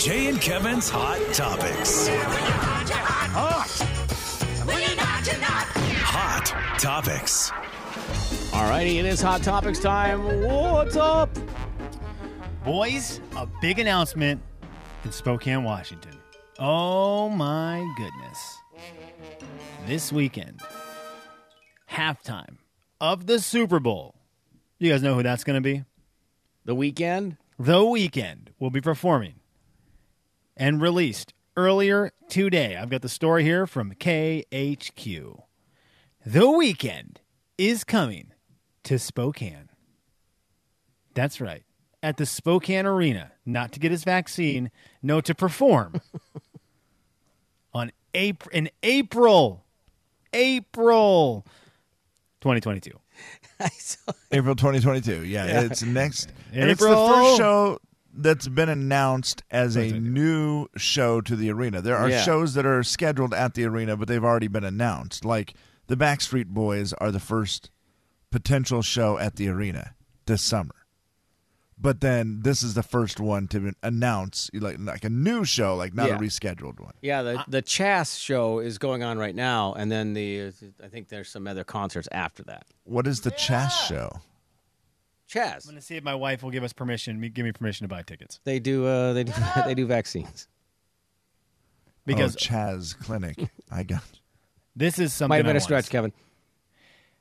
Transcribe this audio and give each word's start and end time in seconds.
Jay 0.00 0.28
and 0.28 0.40
Kevin's 0.40 0.88
Hot 0.88 1.20
Topics. 1.34 2.08
Hot 6.06 6.46
Topics. 6.78 7.50
Alrighty, 8.50 8.98
it 8.98 9.04
is 9.04 9.20
Hot 9.20 9.42
Topics 9.42 9.78
time. 9.78 10.24
What's 10.48 10.96
up? 10.96 11.28
Boys, 12.64 13.20
a 13.36 13.46
big 13.60 13.78
announcement 13.78 14.40
in 15.04 15.12
Spokane, 15.12 15.64
Washington. 15.64 16.16
Oh 16.58 17.28
my 17.28 17.86
goodness. 17.98 18.58
This 19.86 20.10
weekend, 20.10 20.62
halftime 21.90 22.56
of 23.02 23.26
the 23.26 23.38
Super 23.38 23.78
Bowl. 23.78 24.14
You 24.78 24.90
guys 24.90 25.02
know 25.02 25.14
who 25.14 25.22
that's 25.22 25.44
going 25.44 25.58
to 25.58 25.60
be? 25.60 25.84
The 26.64 26.74
Weeknd? 26.74 27.36
The 27.58 27.80
Weeknd 27.80 28.48
will 28.58 28.70
be 28.70 28.80
performing 28.80 29.34
and 30.60 30.82
released 30.82 31.32
earlier 31.56 32.12
today. 32.28 32.76
I've 32.76 32.90
got 32.90 33.00
the 33.00 33.08
story 33.08 33.42
here 33.42 33.66
from 33.66 33.94
KHQ. 33.94 35.42
The 36.24 36.40
Weeknd 36.40 37.16
is 37.56 37.82
coming 37.82 38.32
to 38.84 38.98
Spokane. 38.98 39.70
That's 41.14 41.40
right. 41.40 41.64
At 42.02 42.18
the 42.18 42.26
Spokane 42.26 42.86
Arena, 42.86 43.32
not 43.46 43.72
to 43.72 43.80
get 43.80 43.90
his 43.90 44.04
vaccine, 44.04 44.70
no, 45.02 45.20
to 45.22 45.34
perform 45.34 46.00
on 47.74 47.90
April 48.12 48.50
in 48.52 48.70
April, 48.82 49.64
April 50.34 51.46
2022. 52.42 52.90
April 54.32 54.54
2022. 54.54 55.24
Yeah, 55.24 55.62
it's 55.62 55.82
next. 55.82 56.32
And 56.52 56.70
it's 56.70 56.80
the 56.80 56.88
first 56.88 57.36
show 57.38 57.78
that's 58.12 58.48
been 58.48 58.68
announced 58.68 59.42
as 59.50 59.76
a 59.76 59.92
new 59.92 60.66
show 60.76 61.20
to 61.20 61.36
the 61.36 61.50
arena. 61.50 61.80
There 61.80 61.96
are 61.96 62.08
Yeah. 62.10 62.22
shows 62.22 62.54
that 62.54 62.66
are 62.66 62.82
scheduled 62.82 63.32
at 63.34 63.54
the 63.54 63.64
arena, 63.64 63.96
but 63.96 64.08
they've 64.08 64.24
already 64.24 64.48
been 64.48 64.64
announced. 64.64 65.24
Like 65.24 65.54
the 65.86 65.96
Backstreet 65.96 66.46
Boys 66.46 66.92
are 66.94 67.10
the 67.10 67.20
first 67.20 67.70
potential 68.30 68.82
show 68.82 69.18
at 69.18 69.36
the 69.36 69.48
arena 69.48 69.94
this 70.26 70.42
summer. 70.42 70.74
But 71.82 72.00
then 72.02 72.40
this 72.42 72.62
is 72.62 72.74
the 72.74 72.82
first 72.82 73.20
one 73.20 73.48
to 73.48 73.72
announce 73.82 74.50
like 74.52 74.76
like 74.78 75.02
a 75.02 75.08
new 75.08 75.44
show, 75.46 75.74
like 75.76 75.94
not 75.94 76.08
Yeah. 76.08 76.16
a 76.16 76.18
rescheduled 76.18 76.78
one. 76.78 76.92
Yeah, 77.00 77.22
the 77.22 77.44
the 77.48 77.62
Chas 77.62 78.16
show 78.16 78.58
is 78.58 78.76
going 78.76 79.02
on 79.02 79.16
right 79.18 79.34
now, 79.34 79.72
and 79.72 79.90
then 79.90 80.12
the 80.12 80.52
I 80.84 80.88
think 80.88 81.08
there's 81.08 81.30
some 81.30 81.46
other 81.46 81.64
concerts 81.64 82.06
after 82.12 82.42
that. 82.42 82.66
What 82.84 83.06
is 83.06 83.22
the 83.22 83.30
Chas 83.30 83.72
show? 83.86 84.10
Chas, 85.30 85.64
I'm 85.64 85.70
going 85.70 85.80
to 85.80 85.86
see 85.86 85.94
if 85.94 86.02
my 86.02 86.14
wife 86.14 86.42
will 86.42 86.50
give 86.50 86.64
us 86.64 86.72
permission, 86.72 87.20
give 87.20 87.44
me 87.44 87.52
permission 87.52 87.84
to 87.84 87.88
buy 87.88 88.02
tickets. 88.02 88.40
they 88.42 88.58
do 88.58 88.84
uh, 88.84 89.12
they 89.12 89.22
do 89.22 89.32
they 89.64 89.74
do 89.74 89.86
vaccines. 89.86 90.48
Because 92.04 92.34
oh, 92.34 92.38
Chaz 92.40 92.98
Clinic. 92.98 93.48
I 93.70 93.84
got. 93.84 94.02
this 94.74 94.98
is 94.98 95.12
something 95.12 95.28
Might 95.28 95.36
have 95.36 95.46
been 95.46 95.56
a 95.56 95.60
stretch. 95.60 95.88
Kevin. 95.88 96.12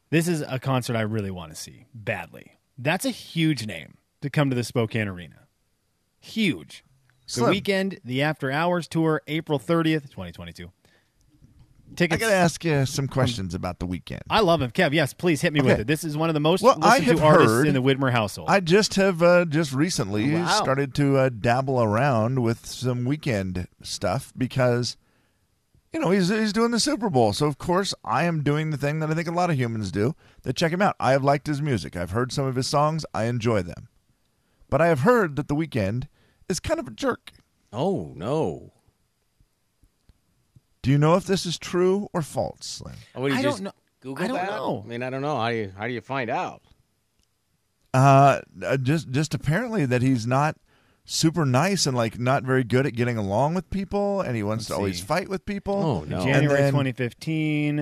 This 0.09 0.27
is 0.27 0.41
a 0.41 0.57
concert 0.57 0.95
I 0.95 1.01
really 1.01 1.29
want 1.29 1.51
to 1.51 1.55
see 1.55 1.85
badly. 1.93 2.57
That's 2.79 3.05
a 3.05 3.11
huge 3.11 3.67
name 3.67 3.97
to 4.21 4.29
come 4.31 4.49
to 4.49 4.55
the 4.55 4.63
Spokane 4.63 5.07
Arena. 5.07 5.47
Huge. 6.19 6.83
The 7.35 7.41
Weeknd, 7.41 7.99
the 8.03 8.23
After 8.23 8.49
Hours 8.49 8.87
tour, 8.87 9.21
April 9.27 9.59
30th, 9.59 10.09
2022. 10.09 10.71
I 11.91 11.95
Tickets. 11.95 12.21
got 12.21 12.29
to 12.29 12.35
ask 12.35 12.63
you 12.63 12.85
some 12.85 13.07
questions 13.07 13.53
about 13.53 13.79
the 13.79 13.87
Weeknd. 13.87 14.21
I 14.29 14.39
love 14.41 14.61
him. 14.61 14.71
Kev, 14.71 14.93
yes, 14.93 15.13
please 15.13 15.41
hit 15.41 15.51
me 15.53 15.61
with 15.61 15.79
it. 15.81 15.87
This 15.87 16.03
is 16.03 16.15
one 16.15 16.29
of 16.29 16.33
the 16.33 16.39
most 16.39 16.61
Well, 16.61 16.77
listened 16.77 17.05
have 17.07 17.17
to 17.17 17.23
artists 17.23 17.51
heard- 17.51 17.67
in 17.67 17.73
the 17.73 17.81
Widmer 17.81 18.11
household. 18.11 18.49
I 18.49 18.59
just 18.61 18.95
have 18.95 19.21
uh, 19.21 19.45
just 19.45 19.73
recently 19.73 20.33
Wow. 20.33 20.47
started 20.61 20.93
to 20.95 21.17
uh, 21.17 21.29
dabble 21.29 21.81
around 21.81 22.39
with 22.41 22.65
some 22.65 23.05
Weeknd 23.05 23.67
stuff 23.81 24.31
because 24.37 24.95
you 25.91 25.99
know 25.99 26.11
he's 26.11 26.29
he's 26.29 26.53
doing 26.53 26.71
the 26.71 26.79
Super 26.79 27.09
Bowl, 27.09 27.33
so 27.33 27.47
of 27.47 27.57
course 27.57 27.93
I 28.05 28.23
am 28.25 28.43
doing 28.43 28.69
the 28.69 28.77
thing 28.77 28.99
that 28.99 29.09
I 29.09 29.13
think 29.15 29.27
a 29.27 29.31
lot 29.31 29.49
of 29.49 29.57
humans 29.59 29.91
do: 29.91 30.15
that 30.43 30.55
check 30.55 30.71
him 30.71 30.81
out. 30.83 30.95
I 30.99 31.11
have 31.11 31.23
liked 31.23 31.47
his 31.47 31.61
music. 31.61 31.97
I've 31.97 32.11
heard 32.11 32.31
some 32.31 32.45
of 32.45 32.55
his 32.55 32.67
songs. 32.67 33.05
I 33.13 33.23
enjoy 33.25 33.63
them, 33.63 33.89
but 34.69 34.79
I 34.81 34.87
have 34.87 34.99
heard 34.99 35.35
that 35.35 35.47
the 35.47 35.55
Weeknd 35.55 36.07
is 36.47 36.59
kind 36.59 36.79
of 36.79 36.87
a 36.87 36.91
jerk. 36.91 37.31
Oh 37.73 38.13
no! 38.15 38.73
Do 40.81 40.91
you 40.91 40.97
know 40.97 41.15
if 41.15 41.25
this 41.25 41.45
is 41.45 41.57
true 41.57 42.07
or 42.13 42.21
false, 42.21 42.65
Slim? 42.65 42.95
Oh, 43.15 43.21
what, 43.21 43.27
do 43.29 43.33
you 43.33 43.39
I 43.39 43.43
just 43.43 43.57
don't 43.57 43.65
know. 43.65 43.71
Google 44.01 44.23
I 44.23 44.27
don't 44.27 44.37
that? 44.37 44.49
know. 44.49 44.81
I 44.85 44.87
mean, 44.87 45.03
I 45.03 45.09
don't 45.09 45.21
know. 45.21 45.37
How 45.37 45.49
do 45.49 45.55
you 45.55 45.73
how 45.77 45.87
do 45.87 45.93
you 45.93 46.01
find 46.01 46.29
out? 46.29 46.61
Uh, 47.93 48.41
uh, 48.63 48.77
just 48.77 49.09
just 49.09 49.33
apparently 49.33 49.85
that 49.85 50.01
he's 50.01 50.25
not 50.25 50.55
super 51.05 51.45
nice 51.45 51.85
and 51.87 51.97
like 51.97 52.19
not 52.19 52.43
very 52.43 52.63
good 52.63 52.85
at 52.85 52.93
getting 52.93 53.17
along 53.17 53.55
with 53.55 53.69
people, 53.69 54.21
and 54.21 54.35
he 54.35 54.43
wants 54.43 54.67
to 54.67 54.75
always 54.75 54.99
see. 54.99 55.05
fight 55.05 55.27
with 55.27 55.45
people. 55.45 55.73
Oh, 55.75 56.03
no. 56.03 56.23
January 56.23 56.61
then- 56.61 56.71
2015, 56.71 57.79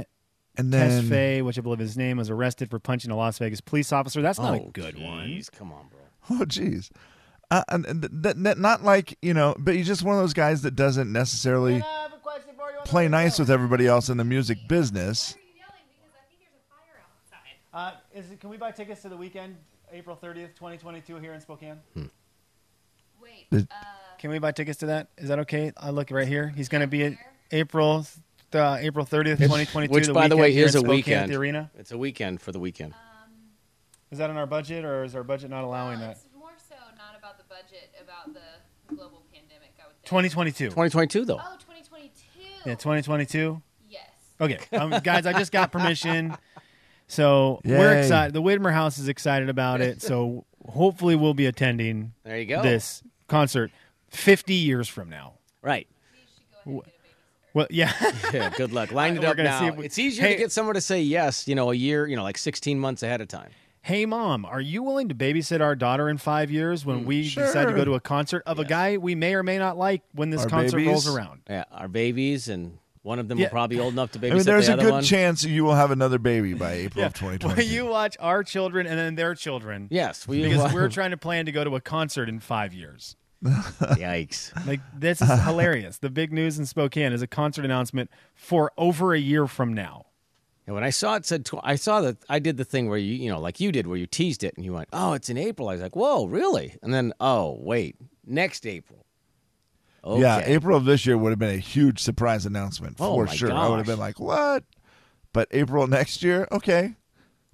Abel 0.58 0.72
Tesfaye, 0.72 1.44
which 1.44 1.58
I 1.60 1.62
believe 1.62 1.80
his 1.80 1.98
name, 1.98 2.18
was 2.18 2.30
arrested 2.30 2.70
for 2.70 2.80
punching 2.80 3.12
a 3.12 3.16
Las 3.16 3.38
Vegas 3.38 3.62
police 3.62 3.92
officer. 3.92 4.22
That's 4.22 4.40
not 4.40 4.60
oh, 4.60 4.68
a 4.68 4.72
good 4.72 5.00
one. 5.00 5.28
jeez, 5.28 5.52
Come 5.52 5.72
on, 5.72 5.88
bro. 5.90 6.00
Oh, 6.30 6.46
jeez. 6.46 6.90
Uh, 7.52 7.64
and 7.70 7.86
and 7.86 8.02
th- 8.02 8.24
th- 8.24 8.44
th- 8.44 8.58
not 8.58 8.84
like 8.84 9.18
you 9.22 9.34
know, 9.34 9.56
but 9.60 9.76
he's 9.76 9.88
just 9.88 10.04
one 10.04 10.16
of 10.16 10.22
those 10.22 10.34
guys 10.34 10.64
that 10.64 10.76
doesn't 10.76 11.12
necessarily 11.12 11.82
play 12.88 13.08
nice 13.08 13.38
with 13.38 13.50
everybody 13.52 13.86
else 13.86 14.10
in 14.10 14.18
the 14.18 14.24
music 14.24 14.58
business. 14.68 15.36
Uh, 17.74 17.92
is 18.16 18.32
it, 18.32 18.40
can 18.40 18.50
we 18.50 18.58
buy 18.58 18.72
tickets 18.72 19.02
to 19.04 19.10
the 19.10 19.18
Weeknd, 19.18 19.54
April 19.92 20.18
30th, 20.22 20.56
2022, 20.56 21.18
here 21.18 21.34
in 21.34 21.42
Spokane? 21.42 21.80
Wait, 23.22 23.48
uh, 23.54 23.66
Can 24.18 24.32
we 24.32 24.40
buy 24.40 24.52
tickets 24.52 24.80
to 24.80 24.88
that? 24.88 25.10
Is 25.18 25.30
that 25.30 25.40
okay? 25.40 25.72
I 25.78 25.92
look 25.92 26.10
right 26.10 26.28
here. 26.28 26.52
He's 26.56 26.70
going 26.70 26.82
to 26.82 26.88
be 26.88 27.04
at 27.04 27.14
April 27.52 28.08
uh, 28.54 28.78
April 28.80 29.06
30th, 29.06 29.38
2022. 29.38 29.94
Which, 29.94 30.08
the 30.08 30.14
by 30.14 30.28
the 30.28 30.38
way, 30.38 30.52
here 30.54 30.66
is 30.66 30.76
a 30.76 30.80
Spokane 30.80 30.96
weekend. 30.96 31.32
The 31.32 31.36
arena. 31.36 31.70
It's 31.78 31.92
a 31.92 31.98
weekend 31.98 32.42
for 32.42 32.52
the 32.52 32.60
Weeknd. 32.60 32.94
Is 34.10 34.20
that 34.20 34.30
in 34.30 34.38
our 34.38 34.48
budget, 34.48 34.86
or 34.86 35.04
is 35.04 35.16
our 35.16 35.24
budget 35.24 35.50
not 35.50 35.66
allowing 35.66 36.00
well, 36.00 36.08
that? 36.08 36.18
it's 36.18 36.26
more 36.38 36.52
so 36.70 36.76
not 36.98 37.18
about 37.20 37.38
the 37.38 37.44
budget, 37.44 37.94
about 38.02 38.34
the 38.34 38.96
global 38.96 39.24
pandemic. 39.34 39.74
I 39.80 39.88
would 39.88 39.98
think. 39.98 40.06
2022. 40.06 40.70
2022 40.70 41.26
though. 41.26 41.34
Oh, 41.34 41.38
2022. 41.38 41.67
Yeah, 42.68 42.76
2022. 42.76 43.62
Yes. 43.90 44.02
Okay, 44.42 44.60
um, 44.78 44.92
guys, 45.04 45.26
I 45.26 45.34
just 45.34 45.52
got 45.52 45.72
permission, 45.72 46.36
so 47.08 47.62
we're 47.64 47.98
excited. 48.00 48.34
The 48.34 48.42
Widmer 48.42 48.74
House 48.74 48.98
is 48.98 49.08
excited 49.08 49.50
about 49.50 49.82
it, 49.82 50.02
so 50.02 50.46
hopefully 50.68 51.16
we'll 51.16 51.34
be 51.34 51.46
attending 51.46 52.14
There 52.24 52.38
you 52.38 52.46
go. 52.46 52.62
this 52.62 53.02
concert 53.28 53.72
50 54.10 54.54
years 54.54 54.88
from 54.88 55.10
now. 55.10 55.34
Right. 55.62 55.88
Well, 57.54 57.68
yeah. 57.70 57.92
Yeah, 58.34 58.50
good 58.50 58.72
luck. 58.74 58.92
Line 58.92 59.18
it 59.18 59.24
up 59.24 59.38
now. 59.38 59.72
we- 59.74 59.86
it's 59.86 59.98
easier 59.98 60.26
Hey- 60.26 60.34
to 60.34 60.40
get 60.40 60.52
someone 60.52 60.76
to 60.76 60.82
say 60.82 61.02
yes, 61.02 61.48
you 61.48 61.56
know, 61.56 61.72
a 61.72 61.76
year, 61.76 62.06
you 62.06 62.16
know, 62.16 62.24
like 62.24 62.38
16 62.38 62.78
months 62.80 63.02
ahead 63.04 63.22
of 63.22 63.28
time. 63.30 63.50
Hey, 63.88 64.06
mom, 64.06 64.44
are 64.44 64.60
you 64.60 64.84
willing 64.84 65.08
to 65.08 65.16
babysit 65.16 65.62
our 65.62 65.74
daughter 65.74 66.10
in 66.10 66.18
five 66.18 66.52
years 66.52 66.86
when 66.86 67.04
mm, 67.04 67.06
we 67.06 67.24
decide 67.24 67.70
to 67.70 67.74
go 67.74 67.86
to 67.86 67.94
a 67.94 68.02
concert 68.02 68.44
of 68.46 68.60
a 68.60 68.66
guy 68.66 68.98
we 68.98 69.16
may 69.16 69.34
or 69.34 69.44
may 69.44 69.58
not 69.58 69.78
like 69.78 70.02
when 70.14 70.30
this 70.30 70.42
Our 70.42 70.50
concert 70.50 70.76
babies? 70.76 70.88
rolls 70.92 71.08
around? 71.08 71.40
Yeah, 71.50 71.64
our 71.72 71.88
babies, 71.88 72.50
and 72.50 72.80
one 73.04 73.18
of 73.18 73.30
them 73.30 73.38
Yeah. 73.38 73.46
will 73.46 73.52
probably 73.52 73.80
old 73.80 73.94
enough 73.94 74.12
to 74.12 74.20
babysit 74.20 74.32
I 74.32 74.36
mean, 74.36 74.44
there's 74.44 74.68
the 74.68 74.74
a 74.74 74.78
good 74.78 74.92
one. 74.92 75.04
chance 75.04 75.46
you 75.46 75.64
will 75.64 75.76
have 75.76 75.92
another 75.92 76.20
baby 76.20 76.54
by 76.54 76.74
April 76.86 77.06
of 77.06 77.14
Will 77.22 77.32
2022. 77.38 77.74
you 77.74 77.86
watch 77.86 78.18
our 78.20 78.44
children 78.44 78.88
and 78.88 79.00
then 79.00 79.16
their 79.16 79.34
children? 79.36 79.88
Yes, 79.90 80.28
we 80.28 80.44
Because 80.44 80.74
we're 80.74 80.90
trying 81.00 81.12
to 81.12 81.18
plan 81.18 81.46
to 81.46 81.54
go 81.54 81.64
to 81.64 81.74
a 81.78 81.82
concert 81.82 82.28
in 82.28 82.42
five 82.42 82.74
years. 82.74 83.16
Yikes. 83.44 84.52
Like 84.68 84.82
this 84.94 85.22
is 85.22 85.44
hilarious. 85.44 86.00
The 86.00 86.10
big 86.10 86.34
news 86.34 86.60
in 86.60 86.66
Spokane 86.66 87.14
is 87.14 87.22
a 87.22 87.28
concert 87.28 87.64
announcement 87.64 88.10
for 88.36 88.74
over 88.78 89.14
a 89.14 89.20
year 89.20 89.48
from 89.48 89.74
now. 89.74 90.07
And 90.68 90.76
when 90.76 90.84
I 90.84 90.90
saw 90.90 91.16
it 91.16 91.26
said, 91.26 91.46
tw- 91.46 91.64
I 91.64 91.76
saw 91.76 92.02
that 92.02 92.18
I 92.30 92.40
did 92.40 92.58
the 92.58 92.66
thing 92.66 92.90
where 92.90 92.98
you, 92.98 93.16
you 93.16 93.30
know, 93.32 93.40
like 93.40 93.60
you 93.62 93.72
did, 93.72 93.88
where 93.88 93.98
you 93.98 94.06
teased 94.06 94.44
it 94.44 94.54
and 94.58 94.66
you 94.66 94.74
went, 94.74 94.90
oh, 94.92 95.14
it's 95.14 95.30
in 95.30 95.38
April. 95.38 95.70
I 95.70 95.74
was 95.74 95.82
like, 95.82 95.96
whoa, 95.96 96.26
really? 96.26 96.76
And 96.84 96.94
then, 96.94 97.14
oh, 97.22 97.58
wait, 97.62 97.96
next 98.26 98.68
April. 98.68 99.06
Okay. 100.04 100.22
Yeah, 100.22 100.42
April 100.46 100.78
of 100.78 100.86
this 100.86 101.06
year 101.06 101.18
would 101.18 101.32
have 101.32 101.40
been 101.40 101.56
a 101.56 101.58
huge 101.58 102.00
surprise 102.00 102.46
announcement 102.46 102.98
Oh, 103.00 103.16
for 103.16 103.26
my 103.26 103.34
sure. 103.34 103.52
I 103.52 103.68
would 103.68 103.78
have 103.78 103.88
been 103.88 104.00
like, 104.00 104.20
"What?" 104.20 104.64
But 105.34 105.50
April 105.52 105.86
next 105.88 106.24
year, 106.24 106.48
okay, 106.50 106.96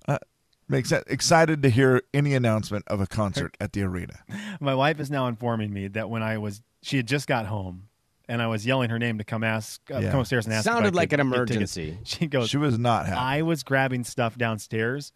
uh, 0.08 0.20
makes 0.68 0.90
sense. 0.90 1.04
Excited 1.08 1.64
to 1.64 1.70
hear 1.70 2.04
any 2.14 2.36
announcement 2.36 2.88
of 2.90 3.02
a 3.02 3.08
concert 3.08 3.58
at 3.62 3.74
the 3.74 3.82
arena. 3.82 4.20
My 4.60 4.76
wife 4.76 5.00
is 5.00 5.10
now 5.10 5.28
informing 5.28 5.74
me 5.74 5.88
that 5.90 6.12
when 6.12 6.22
I 6.22 6.38
was, 6.38 6.62
she 6.84 6.98
had 6.98 7.08
just 7.08 7.28
got 7.28 7.48
home, 7.48 7.88
and 8.30 8.42
I 8.42 8.48
was 8.48 8.66
yelling 8.66 8.90
her 8.90 9.00
name 9.00 9.18
to 9.18 9.24
come 9.24 9.44
ask, 9.44 9.82
uh, 9.92 10.00
Yeah. 10.00 10.12
come 10.12 10.22
upstairs 10.22 10.46
and 10.46 10.54
ask. 10.54 10.66
if 10.66 10.72
Sounded 10.74 10.96
like 10.96 11.10
could 11.10 11.20
an 11.20 11.28
emergency. 11.28 11.98
She 12.04 12.28
goes, 12.28 12.50
She 12.50 12.58
was 12.58 12.78
not 12.80 13.06
happy. 13.06 13.18
I 13.20 13.42
was 13.42 13.64
grabbing 13.64 14.04
stuff 14.04 14.38
downstairs. 14.38 15.12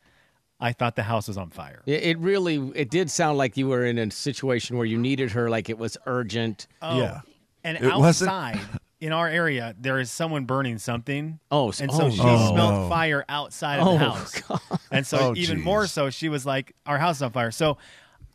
I 0.59 0.73
thought 0.73 0.95
the 0.95 1.03
house 1.03 1.27
was 1.27 1.37
on 1.37 1.51
fire. 1.51 1.83
It, 1.85 2.03
it 2.03 2.17
really, 2.19 2.71
it 2.73 2.89
did 2.89 3.11
sound 3.11 3.37
like 3.37 3.57
you 3.57 3.67
were 3.67 3.85
in 3.85 3.97
a 3.99 4.09
situation 4.09 4.75
where 4.77 4.87
you 4.87 4.97
needed 4.97 5.31
her, 5.31 5.49
like 5.49 5.69
it 5.69 5.77
was 5.77 5.97
urgent. 6.07 6.67
Oh. 6.81 6.97
Yeah. 6.99 7.21
And 7.63 7.77
It 7.77 7.83
outside 7.83 8.59
in 8.99 9.11
our 9.13 9.27
area, 9.27 9.75
there 9.79 9.99
is 9.99 10.09
someone 10.09 10.45
burning 10.45 10.79
something. 10.79 11.39
Oh, 11.51 11.67
and 11.79 11.91
so 11.91 12.05
oh, 12.05 12.09
she 12.09 12.17
no. 12.23 12.49
smelled 12.51 12.73
Oh, 12.73 12.81
no. 12.83 12.89
fire 12.89 13.23
outside 13.29 13.79
of 13.79 13.87
Oh, 13.87 13.91
the 13.93 13.97
house. 13.99 14.41
And 14.89 15.05
so 15.05 15.17
Oh, 15.19 15.33
even 15.35 15.57
geez. 15.57 15.65
more 15.65 15.85
so, 15.85 16.09
she 16.09 16.27
was 16.29 16.45
like, 16.45 16.73
"Our 16.87 16.97
house 16.97 17.17
is 17.17 17.21
on 17.21 17.31
fire." 17.33 17.51
So 17.51 17.77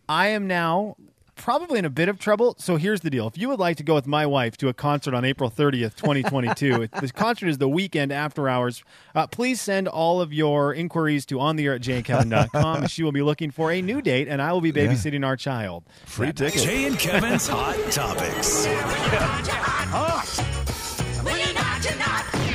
I 0.08 0.28
am 0.28 0.46
now 0.46 0.96
probably 1.42 1.78
in 1.78 1.84
a 1.84 1.90
bit 1.90 2.08
of 2.08 2.18
trouble. 2.18 2.54
So 2.58 2.76
here's 2.76 3.00
the 3.02 3.10
deal: 3.10 3.26
if 3.26 3.36
you 3.36 3.48
would 3.48 3.58
like 3.58 3.76
to 3.78 3.82
go 3.82 3.94
with 3.94 4.06
my 4.06 4.24
wife 4.26 4.56
to 4.58 4.68
a 4.68 4.74
concert 4.74 5.12
on 5.14 5.24
April 5.24 5.50
30th, 5.50 5.96
2022, 5.96 6.82
it- 6.82 6.92
this 7.00 7.12
concert 7.12 7.48
is 7.48 7.58
the 7.58 7.68
Weeknd 7.68 8.12
after 8.12 8.48
hours. 8.48 8.82
Uh, 9.14 9.26
please 9.26 9.60
send 9.60 9.88
all 9.88 10.20
of 10.20 10.32
your 10.32 10.72
inquiries 10.72 11.26
to 11.26 11.40
on 11.40 11.56
the 11.56 11.66
air 11.66 11.74
at 11.74 11.82
jkevin.com, 11.82 12.82
and 12.82 12.90
she 12.90 13.02
will 13.02 13.12
be 13.12 13.22
looking 13.22 13.50
for 13.50 13.70
a 13.70 13.82
new 13.82 14.00
date, 14.00 14.28
and 14.28 14.40
I 14.40 14.52
will 14.52 14.60
be 14.60 14.72
babysitting 14.72 15.24
our 15.26 15.36
child. 15.36 15.84
Free 16.06 16.32
ticket. 16.32 16.62
Jay 16.62 16.84
and 16.86 16.98
Kevin's 16.98 17.46
Hot 17.48 17.76
Topics. 17.90 18.66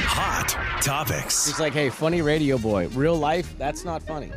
Hot 0.10 0.82
Topics. 0.82 1.48
It's 1.50 1.60
like, 1.60 1.74
hey, 1.74 1.90
funny 1.90 2.22
radio 2.22 2.58
boy. 2.58 2.88
Real 2.90 3.16
life, 3.16 3.54
that's 3.58 3.84
not 3.86 4.02
funny. 4.04 4.32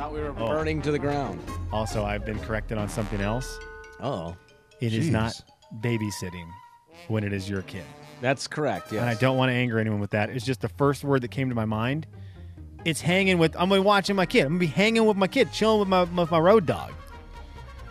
Thought 0.00 0.14
we 0.14 0.20
were 0.20 0.30
Oh. 0.38 0.46
burning 0.48 0.80
to 0.80 0.90
the 0.92 0.98
ground. 0.98 1.38
Also, 1.70 2.06
I've 2.06 2.24
been 2.24 2.38
corrected 2.38 2.78
on 2.78 2.88
something 2.88 3.20
else. 3.20 3.58
Oh, 4.02 4.34
It 4.80 4.94
is 4.94 5.08
Jeez. 5.08 5.12
not 5.12 5.38
babysitting 5.82 6.48
when 7.08 7.22
it 7.22 7.34
is 7.34 7.50
your 7.50 7.60
kid. 7.60 7.84
that's 8.22 8.46
correct. 8.46 8.92
Yes. 8.92 9.02
and 9.02 9.10
I 9.10 9.14
don't 9.14 9.36
want 9.36 9.50
to 9.50 9.54
anger 9.54 9.78
anyone 9.78 10.00
with 10.00 10.12
that. 10.12 10.30
It's 10.30 10.44
just 10.46 10.62
the 10.62 10.68
first 10.70 11.04
word 11.04 11.20
that 11.20 11.30
came 11.30 11.50
to 11.50 11.54
my 11.54 11.66
mind. 11.66 12.06
It's 12.86 13.02
hanging 13.02 13.36
with. 13.36 13.54
I'm 13.56 13.68
gonna 13.68 13.82
be 13.82 13.86
watching 13.86 14.16
my 14.16 14.24
kid. 14.24 14.46
I'm 14.46 14.52
gonna 14.52 14.60
be 14.60 14.66
hanging 14.68 15.04
with 15.04 15.18
my 15.18 15.26
kid, 15.26 15.52
chilling 15.52 15.80
with 15.80 15.88
my 15.88 16.04
with 16.04 16.30
my 16.30 16.38
road 16.38 16.64
dog. 16.64 16.92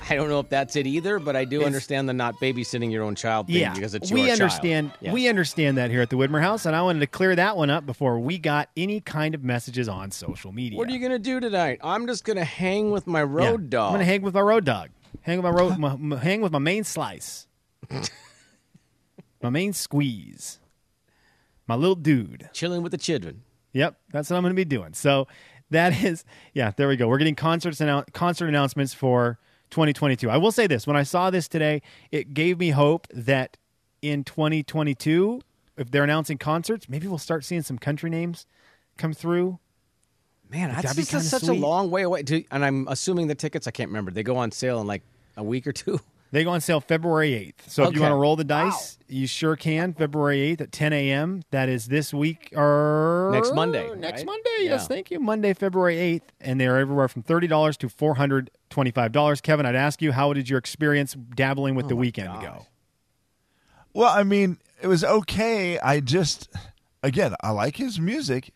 I 0.10 0.16
don't 0.16 0.30
know 0.30 0.40
if 0.40 0.50
that's 0.50 0.76
it 0.76 0.88
either, 0.88 1.20
but 1.20 1.36
I 1.36 1.46
do 1.46 1.58
It's- 1.58 1.68
understand 1.68 2.10
the 2.10 2.14
not 2.14 2.36
babysitting 2.42 2.92
your 2.92 3.04
own 3.04 3.16
child 3.16 3.48
thing 3.48 3.58
Yeah, 3.58 3.74
because 3.74 3.94
it's 3.96 4.12
we 4.12 4.24
your 4.24 4.32
understand. 4.32 4.90
Child. 4.90 4.98
Yes. 5.02 5.14
We 5.14 5.28
understand 5.28 5.78
that 5.78 5.92
here 5.92 6.02
at 6.02 6.10
the 6.10 6.16
Widmer 6.16 6.42
House, 6.42 6.66
and 6.66 6.76
I 6.76 6.82
wanted 6.82 7.00
to 7.00 7.08
clear 7.08 7.36
that 7.36 7.56
one 7.58 7.70
up 7.70 7.86
before 7.86 8.20
we 8.20 8.38
got 8.38 8.70
any 8.76 9.00
kind 9.02 9.36
of 9.36 9.44
messages 9.44 9.88
on 9.88 10.12
social 10.12 10.52
media. 10.52 10.78
What 10.78 10.90
are 10.90 10.92
you 10.92 11.00
gonna 11.00 11.20
do 11.20 11.40
tonight? 11.40 11.80
I'm 11.84 12.08
just 12.08 12.24
gonna 12.26 12.44
hang 12.44 12.92
with 12.92 13.08
my 13.08 13.20
Yeah, 13.22 13.26
road 13.30 13.70
dog. 13.70 13.88
I'm 13.90 13.94
gonna 13.96 14.06
hang 14.06 14.22
with 14.22 14.34
my 14.34 14.42
road 14.42 14.66
dog. 14.66 14.90
Hang 15.22 15.42
with 15.42 15.52
my 15.54 15.60
road. 15.60 15.78
my, 15.78 15.96
my- 15.96 16.18
hang 16.18 16.42
with 16.42 16.52
my 16.52 16.60
main 16.60 16.84
slice. 16.84 17.48
my 19.42 19.50
main 19.50 19.74
squeeze. 19.74 20.60
My 21.68 21.76
little 21.76 21.96
dude. 21.96 22.50
chilling 22.54 22.82
with 22.82 22.92
the 22.92 22.98
children. 22.98 23.44
Yep, 23.74 23.96
that's 24.12 24.30
what 24.30 24.38
I'm 24.38 24.44
going 24.44 24.52
to 24.52 24.56
be 24.56 24.66
doing. 24.66 24.94
So 24.94 25.28
that 25.70 26.02
is, 26.04 26.26
yeah, 26.54 26.72
there 26.76 26.88
we 26.88 26.96
go. 26.96 27.08
We're 27.08 27.20
getting 27.20 27.36
concerts 27.36 27.80
annou- 27.80 28.12
concert 28.12 28.48
announcements 28.48 28.94
for 28.96 29.38
2022. 29.70 30.30
I 30.30 30.38
will 30.38 30.52
say 30.52 30.68
this: 30.68 30.86
when 30.88 30.96
I 30.96 31.04
saw 31.04 31.30
this 31.30 31.48
today, 31.48 31.82
it 32.12 32.34
gave 32.34 32.60
me 32.60 32.70
hope 32.70 33.08
that 33.14 33.58
in 34.02 34.24
2022, 34.24 35.42
if 35.78 35.92
they're 35.92 36.04
announcing 36.04 36.38
concerts, 36.38 36.90
maybe 36.90 37.08
we'll 37.08 37.18
start 37.18 37.44
seeing 37.44 37.62
some 37.62 37.78
country 37.78 38.10
names 38.10 38.46
come 38.98 39.14
through. 39.14 39.60
Man, 40.50 40.70
that's 40.70 40.96
just 40.96 41.30
such 41.30 41.44
sweet. 41.44 41.58
a 41.58 41.62
long 41.62 41.92
way 41.92 42.02
away. 42.02 42.24
And 42.52 42.66
I'm 42.66 42.88
assuming 42.88 43.28
the 43.28 43.36
tickets. 43.36 43.68
I 43.68 43.72
can't 43.72 43.90
remember. 43.90 44.12
They 44.12 44.24
go 44.24 44.38
on 44.38 44.52
sale 44.52 44.82
in 44.82 44.88
like 44.88 45.04
a 45.38 45.44
week 45.44 45.68
or 45.68 45.72
two. 45.72 46.00
They 46.32 46.44
go 46.44 46.52
on 46.52 46.62
sale 46.62 46.80
February 46.80 47.32
8th. 47.32 47.72
So 47.72 47.84
if 47.86 47.96
you 47.96 48.02
want 48.02 48.12
to 48.12 48.18
roll 48.18 48.36
the 48.36 48.44
dice, 48.44 49.00
you 49.08 49.26
sure 49.26 49.56
can. 49.56 49.94
February 49.94 50.56
8th 50.56 50.62
at 50.62 50.72
10 50.72 50.94
a.m. 50.94 51.42
That 51.50 51.70
is 51.70 51.88
this 51.88 52.14
week 52.14 52.54
or 52.56 53.32
Next 53.34 53.54
Monday, 53.56 53.90
Next 53.96 54.20
right? 54.22 54.26
Monday, 54.28 54.58
yes, 54.62 54.88
thank 54.88 55.10
you. 55.10 55.20
Monday, 55.20 55.54
February 55.56 55.96
8th. 55.96 56.30
And 56.40 56.62
they're 56.62 56.78
everywhere 56.78 57.08
from 57.08 57.24
$30 57.24 57.78
to 57.78 57.88
$425. 57.88 59.42
Kevin, 59.42 59.66
I'd 59.66 59.76
ask 59.76 60.02
you, 60.04 60.12
how 60.12 60.34
did 60.34 60.50
your 60.50 60.60
experience 60.60 61.16
dabbling 61.36 61.74
Oh 61.74 61.78
with 61.78 61.88
the 61.88 61.96
Weeknd 61.96 62.42
go? 62.42 62.68
Well, 63.94 64.16
I 64.16 64.22
mean, 64.22 64.60
it 64.82 64.88
was 64.88 65.04
okay. 65.04 65.80
I 65.80 66.00
just, 66.00 66.48
again, 67.02 67.34
I 67.42 67.50
like 67.50 67.78
his 67.78 68.00
music. 68.00 68.52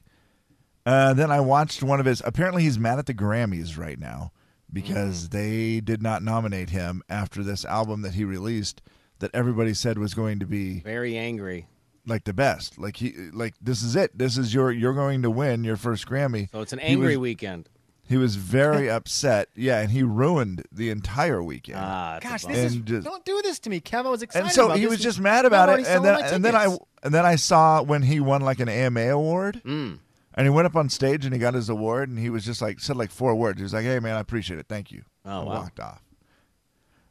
Uh, 0.85 1.13
then 1.15 1.31
I 1.31 1.39
watched 1.39 1.81
one 1.81 1.99
of 1.99 2.05
his. 2.05 2.21
Apparently, 2.23 2.61
he's 2.61 2.77
mad 2.77 2.99
at 2.99 3.07
the 3.07 3.15
Grammys 3.15 3.79
right 3.79 3.97
now 3.97 4.31
because 4.73 5.29
they 5.29 5.79
did 5.79 6.01
not 6.01 6.23
nominate 6.23 6.71
him 6.71 7.01
after 7.09 7.43
this 7.43 7.63
album 7.65 8.01
that 8.01 8.15
he 8.15 8.25
released 8.25 8.81
that 9.19 9.31
everybody 9.33 9.73
said 9.73 9.97
was 9.97 10.13
going 10.13 10.39
to 10.39 10.45
be 10.45 10.79
Very 10.81 11.15
angry. 11.17 11.67
like 12.05 12.23
the 12.25 12.33
best. 12.33 12.77
Like 12.77 12.97
he, 12.97 13.13
like 13.31 13.53
this 13.61 13.81
is 13.83 13.95
it. 13.95 14.17
This 14.17 14.37
is 14.37 14.53
your. 14.53 14.71
You're 14.71 14.93
going 14.93 15.21
to 15.21 15.29
win 15.29 15.63
your 15.63 15.77
first 15.77 16.07
Grammy. 16.07 16.51
So 16.51 16.61
it's 16.61 16.73
an 16.73 16.79
He 16.79 16.87
angry 16.87 17.15
was- 17.17 17.21
weekend. 17.21 17.69
He 18.05 18.17
was 18.17 18.35
very 18.35 18.89
upset. 18.97 19.47
Yeah, 19.55 19.79
and 19.79 19.89
he 19.89 20.03
ruined 20.03 20.63
the 20.73 20.89
entire 20.89 21.41
weekend. 21.41 21.79
Ah, 21.81 22.19
Gosh, 22.21 22.43
this 22.43 22.73
is, 22.73 22.75
just- 22.77 23.07
don't 23.07 23.23
do 23.23 23.41
this 23.41 23.59
to 23.59 23.69
me, 23.69 23.79
Kevin. 23.79 24.07
I 24.07 24.09
was 24.09 24.21
excited 24.21 24.47
and 24.47 24.53
so 24.53 24.65
about 24.65 24.77
he 24.77 24.83
this. 24.83 24.91
was 24.91 24.99
just 24.99 25.19
mad 25.21 25.45
about 25.45 25.69
already 25.69 25.83
it 25.83 25.87
and 25.87 26.03
then 26.03 26.21
and 26.33 26.43
then 26.43 26.53
I 26.55 26.65
and 27.01 27.13
then 27.13 27.25
I 27.25 27.37
saw 27.37 27.81
when 27.81 28.01
he 28.01 28.19
won 28.19 28.41
like 28.41 28.59
an 28.59 28.67
AMA 28.67 29.07
award 29.09 29.61
Mm. 29.63 29.99
And 30.35 30.45
he 30.45 30.49
went 30.49 30.65
up 30.65 30.75
on 30.75 30.89
stage 30.89 31.25
and 31.25 31.33
he 31.33 31.39
got 31.39 31.53
his 31.53 31.69
award 31.69 32.09
and 32.09 32.17
he 32.19 32.29
was 32.29 32.43
just 32.45 32.61
like 32.61 32.79
said 32.79 32.95
like 32.95 33.11
four 33.11 33.35
words 33.35 33.59
he 33.59 33.63
was 33.63 33.73
like 33.73 33.83
hey 33.85 33.99
man 33.99 34.15
I 34.15 34.19
appreciate 34.19 34.59
it 34.59 34.67
thank 34.67 34.91
you 34.91 35.03
Oh, 35.25 35.39
and 35.39 35.47
wow. 35.47 35.53
walked 35.61 35.79
off 35.79 36.01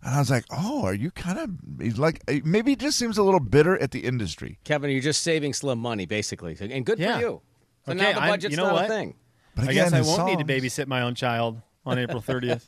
and 0.03 0.15
I 0.15 0.19
was 0.19 0.31
like 0.31 0.45
oh 0.51 0.85
are 0.85 0.95
you 0.95 1.11
kind 1.11 1.39
of 1.39 1.51
he's 1.81 1.99
like 1.99 2.23
eh, 2.29 2.41
maybe 2.45 2.73
he 2.73 2.77
just 2.77 2.99
seems 2.99 3.19
a 3.19 3.23
little 3.23 3.41
bitter 3.41 3.79
at 3.81 3.91
the 3.93 4.01
industry 4.01 4.59
Kevin, 4.65 4.91
you're 4.91 5.01
just 5.01 5.23
saving 5.23 5.53
Slim 5.55 5.79
money, 5.79 6.07
basically, 6.07 6.57
and 6.61 6.85
good 6.85 6.99
Yeah. 6.99 7.15
for 7.17 7.21
you. 7.21 7.41
So 7.87 7.93
Okay, 7.93 8.01
now 8.03 8.13
the 8.13 8.21
I'm- 8.21 8.31
budget's 8.31 8.51
you 8.53 8.57
know 8.57 8.67
not 8.67 8.75
what? 8.75 8.85
a 8.87 8.89
thing. 8.89 9.15
but 9.57 9.69
I 9.69 9.73
guess 9.73 9.93
I 9.93 10.01
won't 10.03 10.27
need 10.27 10.39
to 10.39 10.45
babysit 10.45 10.87
my 10.87 11.03
own 11.03 11.15
child 11.15 11.61
on 11.85 11.99
April 11.99 12.23
30th. 12.27 12.67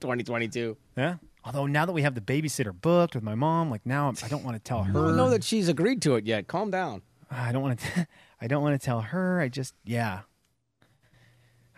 2022. 0.00 0.76
yeah. 0.96 1.16
Although 1.44 1.66
now 1.66 1.86
that 1.86 1.92
we 1.92 2.02
have 2.02 2.16
the 2.16 2.20
babysitter 2.20 2.72
booked 2.78 3.14
with 3.14 3.22
my 3.22 3.36
mom, 3.36 3.70
like 3.70 3.86
now 3.86 4.08
I'm, 4.08 4.16
I 4.24 4.26
don't 4.28 4.42
want 4.42 4.56
to 4.56 4.60
tell 4.62 4.78
I 4.80 4.84
her. 4.84 4.92
don't 4.92 5.16
know 5.16 5.30
that 5.30 5.44
she's 5.44 5.68
agreed 5.68 6.02
to 6.02 6.16
it 6.16 6.26
yet. 6.26 6.48
Calm 6.48 6.72
down. 6.72 7.02
I 7.30 7.52
don't 7.52 7.62
want 7.62 7.78
to. 7.78 8.06
I 8.40 8.46
don't 8.46 8.62
want 8.62 8.80
to 8.80 8.84
tell 8.84 9.00
her. 9.00 9.40
I 9.40 9.48
just, 9.48 9.74
yeah. 9.84 10.20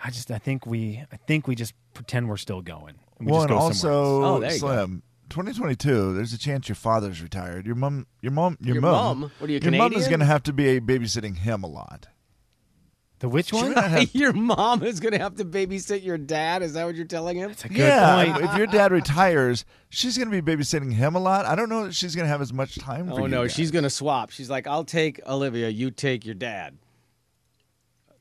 I 0.03 0.11
just, 0.11 0.31
I 0.31 0.39
think 0.39 0.67
we, 0.67 1.03
I 1.13 1.17
think 1.17 1.47
we 1.49 1.55
just 1.55 1.75
pretend 1.95 2.29
we're 2.29 2.37
still 2.37 2.63
going. 2.63 2.95
And 3.19 3.27
we 3.27 3.33
well 3.33 3.43
just 3.43 3.51
and 3.51 3.59
go 3.59 3.73
somewhere 3.73 3.73
else. 3.73 3.85
also 3.85 4.25
Oh, 4.25 4.41
there 4.41 4.55
you 4.55 4.61
go. 4.61 4.67
Slim 4.67 5.03
2022 5.31 6.15
there's 6.15 6.33
a 6.33 6.39
chance 6.39 6.69
your 6.69 6.75
father's 6.75 7.21
retired 7.21 7.67
your 7.67 7.75
mom 7.75 8.07
your 8.23 8.33
mom 8.33 8.57
your, 8.63 8.77
Your 8.77 8.81
mom, 8.81 9.21
mom? 9.21 9.33
What 9.39 9.51
are 9.51 9.53
you, 9.53 9.59
your 9.59 9.73
mom 9.73 9.93
is 9.93 10.09
going 10.09 10.21
to 10.21 10.27
have 10.27 10.43
to 10.45 10.55
be 10.55 10.81
babysitting 10.81 11.37
him 11.37 11.63
a 11.63 11.67
lot 11.67 12.09
the 13.21 13.29
which 13.29 13.53
one? 13.53 13.75
your 14.13 14.33
mom 14.33 14.83
is 14.83 15.01
going 15.01 15.13
to 15.13 15.19
have 15.19 15.37
to 15.37 15.45
babysit 15.45 16.05
your 16.05 16.19
dad. 16.19 16.63
Is 16.63 16.75
that 16.75 16.85
what 16.87 16.95
you're 16.95 17.05
telling 17.05 17.37
him? 17.37 17.49
That's 17.49 17.65
a 17.65 17.69
good 17.69 17.79
yeah, 17.79 18.25
point. 18.33 18.45
if 18.45 18.57
your 18.57 18.67
dad 18.67 18.93
retires, 18.93 19.65
she's 19.89 20.17
going 20.17 20.31
to 20.31 20.43
be 20.43 20.57
babysitting 20.57 20.93
him 20.93 21.15
a 21.15 21.19
lot. 21.19 21.45
I 21.47 21.55
don't 21.55 21.69
know 21.69 21.87
that 21.87 21.95
she's 21.95 22.15
going 22.15 22.25
to 22.27 22.31
have 22.31 22.41
as 22.41 22.53
much 22.53 22.77
time 22.79 23.09
for 23.09 23.15
Oh 23.15 23.19
you 23.23 23.29
no, 23.29 23.43
guys. 23.43 23.55
she's 23.55 23.71
going 23.71 23.85
to 23.85 23.91
swap. 23.91 24.31
She's 24.31 24.49
like, 24.51 24.67
"I'll 24.67 24.85
take 24.85 25.21
Olivia. 25.27 25.69
You 25.69 25.91
take 25.91 26.25
your 26.25 26.35
dad." 26.35 26.79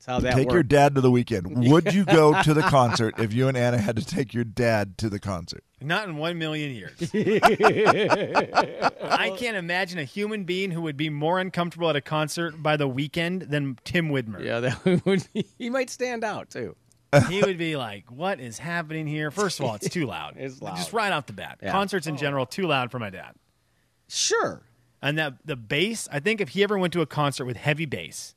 That's 0.07 0.23
how 0.23 0.29
that 0.29 0.35
take 0.35 0.51
your 0.51 0.63
dad 0.63 0.95
to 0.95 1.01
the 1.01 1.11
Weeknd. 1.11 1.69
Would 1.69 1.93
you 1.93 2.05
go 2.05 2.41
to 2.41 2.53
the 2.53 2.61
concert 2.61 3.15
if 3.19 3.33
you 3.33 3.49
and 3.49 3.57
Anna 3.57 3.77
had 3.77 3.97
to 3.97 4.05
take 4.05 4.33
your 4.33 4.45
dad 4.45 4.97
to 4.99 5.09
the 5.09 5.19
concert? 5.19 5.65
Not 5.81 6.07
in 6.07 6.15
one 6.15 6.37
million 6.37 6.73
years. 6.73 6.97
I 9.03 9.35
can't 9.37 9.57
imagine 9.57 9.99
a 9.99 10.05
human 10.05 10.45
being 10.45 10.71
who 10.71 10.81
would 10.81 10.95
be 10.95 11.09
more 11.09 11.39
uncomfortable 11.39 11.89
at 11.89 11.97
a 11.97 12.01
concert 12.01 12.63
by 12.63 12.77
the 12.77 12.87
Weeknd 12.87 13.49
than 13.49 13.77
Tim 13.83 14.09
Widmer. 14.09 14.41
Yeah, 14.41 14.61
that 14.61 15.01
would. 15.05 15.27
He 15.33 15.69
might 15.69 15.89
stand 15.89 16.23
out 16.23 16.49
too. 16.49 16.77
He 17.29 17.41
would 17.41 17.57
be 17.57 17.75
like, 17.75 18.09
"What 18.09 18.39
is 18.39 18.57
happening 18.57 19.07
here?" 19.07 19.29
First 19.29 19.59
of 19.59 19.65
all, 19.65 19.75
it's 19.75 19.89
too 19.89 20.05
loud. 20.05 20.35
It's 20.37 20.61
loud. 20.61 20.77
Just 20.77 20.93
right 20.93 21.11
off 21.11 21.25
the 21.25 21.33
bat. 21.33 21.59
Yeah. 21.61 21.71
Concerts 21.71 22.07
in 22.07 22.13
oh. 22.15 22.17
general 22.17 22.45
too 22.45 22.65
loud 22.65 22.91
for 22.91 22.99
my 22.99 23.09
dad. 23.09 23.33
Sure. 24.07 24.63
And 25.01 25.17
that 25.17 25.33
the 25.45 25.55
bass, 25.55 26.07
I 26.11 26.19
think 26.19 26.41
if 26.41 26.49
he 26.49 26.63
ever 26.63 26.77
went 26.77 26.93
to 26.93 27.01
a 27.01 27.05
concert 27.05 27.45
with 27.45 27.57
heavy 27.57 27.85
bass, 27.85 28.35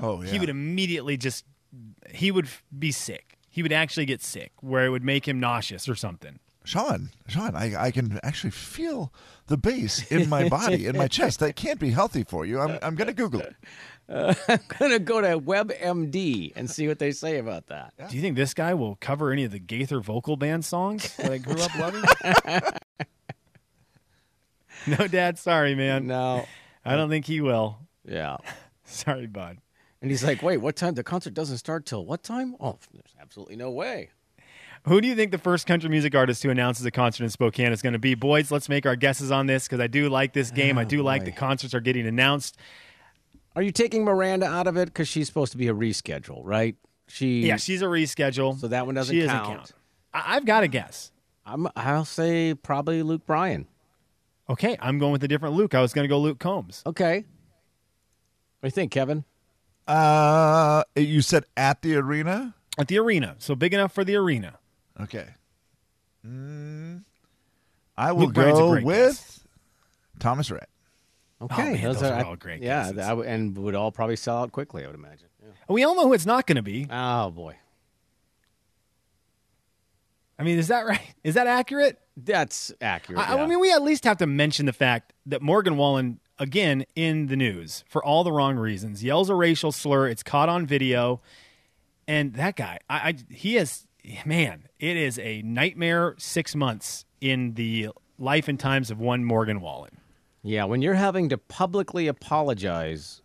Oh, 0.00 0.22
yeah. 0.22 0.30
he 0.30 0.38
would 0.38 0.48
immediately 0.48 1.16
just 1.16 1.44
he 2.10 2.30
would 2.30 2.48
be 2.76 2.92
sick. 2.92 3.38
He 3.48 3.62
would 3.62 3.72
actually 3.72 4.06
get 4.06 4.22
sick 4.22 4.52
where 4.60 4.86
it 4.86 4.90
would 4.90 5.04
make 5.04 5.26
him 5.28 5.38
nauseous 5.40 5.88
or 5.88 5.94
something. 5.94 6.38
Sean, 6.64 7.10
Sean, 7.26 7.56
I, 7.56 7.86
I 7.86 7.90
can 7.90 8.20
actually 8.22 8.52
feel 8.52 9.12
the 9.48 9.56
bass 9.56 10.10
in 10.12 10.28
my 10.28 10.48
body, 10.48 10.86
in 10.86 10.96
my 10.96 11.08
chest. 11.08 11.40
That 11.40 11.56
can't 11.56 11.80
be 11.80 11.90
healthy 11.90 12.22
for 12.22 12.46
you. 12.46 12.60
I'm, 12.60 12.78
I'm 12.82 12.94
going 12.94 13.08
to 13.08 13.12
Google 13.12 13.40
it. 13.40 13.56
I'm 14.48 14.60
gonna 14.78 14.98
go 14.98 15.20
to 15.20 15.38
WebMD 15.38 16.52
and 16.56 16.68
see 16.68 16.88
what 16.88 16.98
they 16.98 17.12
say 17.12 17.38
about 17.38 17.68
that. 17.68 17.94
Do 18.10 18.16
you 18.16 18.20
think 18.20 18.36
this 18.36 18.52
guy 18.52 18.74
will 18.74 18.96
cover 18.96 19.30
any 19.30 19.44
of 19.44 19.52
the 19.52 19.58
Gaither 19.58 20.00
vocal 20.00 20.36
band 20.36 20.64
songs 20.64 21.16
that 21.16 21.30
I 21.30 21.38
grew 21.38 21.60
up 21.60 21.74
loving? 21.78 22.02
no, 24.98 25.06
Dad. 25.08 25.38
Sorry, 25.38 25.74
man. 25.74 26.08
No. 26.08 26.44
I 26.84 26.96
don't 26.96 27.08
think 27.08 27.26
he 27.26 27.40
will. 27.40 27.78
Yeah. 28.04 28.36
Sorry, 28.84 29.26
bud. 29.26 29.58
And 30.02 30.10
he's 30.10 30.22
like, 30.24 30.42
"Wait, 30.42 30.58
what 30.58 30.76
time? 30.76 30.94
The 30.94 31.04
concert 31.04 31.32
doesn't 31.32 31.58
start 31.58 31.86
till 31.86 32.04
what 32.04 32.22
time? 32.22 32.56
Oh, 32.60 32.78
there's 32.92 33.14
absolutely 33.20 33.56
no 33.56 33.70
way." 33.70 34.10
Who 34.86 35.00
do 35.00 35.06
you 35.06 35.14
think 35.14 35.30
the 35.30 35.38
first 35.38 35.66
country 35.68 35.88
music 35.88 36.12
artist 36.14 36.42
who 36.42 36.50
announces 36.50 36.84
a 36.84 36.90
concert 36.90 37.22
in 37.22 37.30
Spokane 37.30 37.70
is 37.72 37.82
going 37.82 37.92
to 37.92 38.00
be? 38.00 38.16
Boys, 38.16 38.50
let's 38.50 38.68
make 38.68 38.84
our 38.84 38.96
guesses 38.96 39.30
on 39.30 39.46
this 39.46 39.68
because 39.68 39.78
I 39.78 39.86
do 39.86 40.08
like 40.08 40.32
this 40.32 40.50
game. 40.50 40.76
I 40.76 40.82
Oh, 40.82 40.86
do 40.86 41.02
like 41.04 41.24
the 41.24 41.30
concerts 41.30 41.72
are 41.72 41.78
getting 41.80 42.04
announced. 42.04 42.56
Are 43.54 43.62
you 43.62 43.70
taking 43.70 44.02
Miranda 44.02 44.46
out 44.46 44.66
of 44.66 44.76
it 44.76 44.86
because 44.86 45.06
she's 45.06 45.28
supposed 45.28 45.52
to 45.52 45.58
be 45.58 45.68
a 45.68 45.74
reschedule, 45.74 46.40
right? 46.42 46.74
She. 47.06 47.42
Yeah, 47.46 47.56
she's 47.58 47.80
a 47.80 47.84
reschedule. 47.84 48.58
So 48.58 48.66
that 48.68 48.84
one 48.86 48.96
doesn't 48.96 49.14
she 49.14 49.20
doesn't 49.22 49.44
count. 49.44 49.72
I- 50.12 50.36
I've 50.36 50.44
got 50.46 50.64
a 50.64 50.68
guess. 50.68 51.12
I'm. 51.46 51.68
I'll 51.76 52.04
say 52.04 52.54
probably 52.54 53.02
Luke 53.04 53.24
Bryan. 53.24 53.68
Okay, 54.50 54.76
I'm 54.80 54.98
going 54.98 55.12
with 55.12 55.22
a 55.22 55.28
different 55.28 55.54
Luke. 55.54 55.74
I 55.74 55.80
was 55.80 55.92
going 55.92 56.04
to 56.04 56.08
go 56.08 56.18
Luke 56.18 56.40
Combs. 56.40 56.82
Okay. 56.86 57.18
What 57.18 57.24
do 58.62 58.66
you 58.66 58.70
think, 58.72 58.90
Kevin? 58.90 59.24
Uh, 59.86 60.82
you 60.96 61.20
said 61.22 61.44
at 61.56 61.82
the 61.82 61.96
arena? 61.96 62.54
At 62.78 62.88
the 62.88 62.98
arena. 62.98 63.36
So 63.38 63.54
big 63.54 63.74
enough 63.74 63.92
for 63.92 64.04
the 64.04 64.16
arena. 64.16 64.58
Okay. 65.00 65.26
I 66.24 68.12
will 68.12 68.30
Brian's 68.30 68.58
a 68.58 68.62
go 68.62 68.70
great 68.70 68.84
with 68.84 69.46
Thomas 70.18 70.50
Rhett. 70.50 70.68
Okay, 71.40 71.72
man, 71.72 71.82
those 71.82 72.02
are 72.02 72.24
all 72.24 72.36
great 72.36 72.62
Yeah, 72.62 72.84
guesses. 72.84 72.98
I 72.98 73.08
w- 73.08 73.28
and 73.28 73.58
would 73.58 73.74
all 73.74 73.90
probably 73.90 74.14
sell 74.14 74.38
out 74.38 74.52
quickly. 74.52 74.84
I 74.84 74.86
would 74.86 74.94
imagine. 74.94 75.26
Yeah. 75.42 75.50
We 75.68 75.82
all 75.82 75.96
know 75.96 76.04
who 76.06 76.12
it's 76.12 76.26
not 76.26 76.46
going 76.46 76.56
to 76.56 76.62
be. 76.62 76.86
Oh 76.88 77.30
boy, 77.32 77.56
I 80.38 80.44
mean, 80.44 80.58
is 80.58 80.68
that 80.68 80.86
right? 80.86 81.14
Is 81.24 81.34
that 81.34 81.46
accurate? 81.48 81.98
that's 82.16 82.70
accurate. 82.80 83.26
I, 83.28 83.42
I 83.42 83.46
mean, 83.46 83.58
we 83.58 83.72
at 83.72 83.82
least 83.82 84.04
have 84.04 84.18
to 84.18 84.26
mention 84.26 84.66
the 84.66 84.72
fact 84.72 85.14
that 85.26 85.40
Morgan 85.42 85.76
Wallen, 85.78 86.20
again, 86.42 86.84
in 86.96 87.26
the 87.28 87.36
news 87.36 87.84
for 87.88 88.04
all 88.04 88.24
the 88.24 88.32
wrong 88.32 88.56
reasons, 88.56 89.02
yells 89.04 89.30
a 89.30 89.34
racial 89.34 89.70
slur. 89.72 90.08
It's 90.08 90.22
caught 90.24 90.48
on 90.48 90.66
video. 90.66 91.20
And 92.08 92.34
that 92.34 92.56
guy, 92.56 92.80
I, 92.90 92.96
I 92.96 93.14
he 93.30 93.56
is, 93.56 93.86
man, 94.26 94.64
it 94.80 94.96
is 94.96 95.18
a 95.20 95.40
nightmare 95.42 96.16
six 96.18 96.54
months 96.56 97.04
in 97.20 97.54
the 97.54 97.90
life 98.18 98.48
and 98.48 98.58
times 98.58 98.90
of 98.90 98.98
one 98.98 99.24
Morgan 99.24 99.60
Wallen. 99.60 99.98
Yeah, 100.42 100.64
when 100.64 100.82
you're 100.82 100.94
having 100.94 101.28
to 101.28 101.38
publicly 101.38 102.08
apologize. 102.08 103.22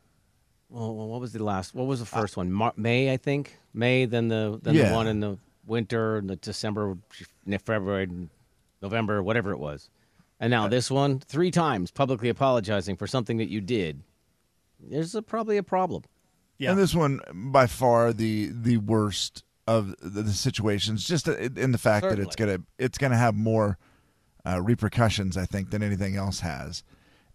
Well, 0.70 0.94
what 0.94 1.20
was 1.20 1.34
the 1.34 1.44
last? 1.44 1.74
What 1.74 1.88
was 1.88 2.00
the 2.00 2.06
first 2.06 2.38
one? 2.38 2.52
Mar- 2.52 2.74
May, 2.76 3.12
I 3.12 3.18
think. 3.18 3.58
May, 3.74 4.06
then 4.06 4.28
the 4.28 4.60
then 4.62 4.76
Yeah. 4.76 4.90
the 4.90 4.96
one 4.96 5.08
in 5.08 5.22
the 5.22 5.40
winter, 5.66 6.22
the 6.24 6.36
December, 6.36 6.98
February, 7.66 8.08
November, 8.82 9.24
whatever 9.24 9.52
it 9.52 9.58
was, 9.60 9.90
and 10.40 10.52
now 10.52 10.68
this 10.68 10.90
one, 10.92 11.20
three 11.20 11.52
times 11.52 11.92
publicly 11.92 12.30
apologizing 12.30 12.96
for 12.98 13.08
something 13.08 13.38
that 13.38 13.50
you 13.50 13.62
did. 13.62 14.04
There's 14.80 15.16
a, 15.16 15.22
probably 15.22 15.58
a 15.58 15.64
problem. 15.64 16.04
Yeah. 16.58 16.72
And 16.72 16.80
this 16.80 16.94
one, 16.96 17.20
by 17.34 17.68
far 17.68 18.14
the 18.14 18.52
the 18.54 18.78
worst 18.78 19.44
of 19.68 19.96
the, 20.02 20.22
the 20.24 20.32
situations, 20.34 21.08
just 21.08 21.28
in 21.28 21.72
the 21.72 21.78
fact 21.78 22.04
that 22.10 22.20
it's 22.20 22.36
gonna 22.36 22.60
it's 22.80 22.98
gonna 22.98 23.18
have 23.18 23.36
more 23.36 23.78
uh, 24.46 24.62
repercussions, 24.62 25.36
I 25.38 25.46
think, 25.46 25.72
than 25.72 25.84
anything 25.84 26.16
else 26.16 26.40
has. 26.40 26.84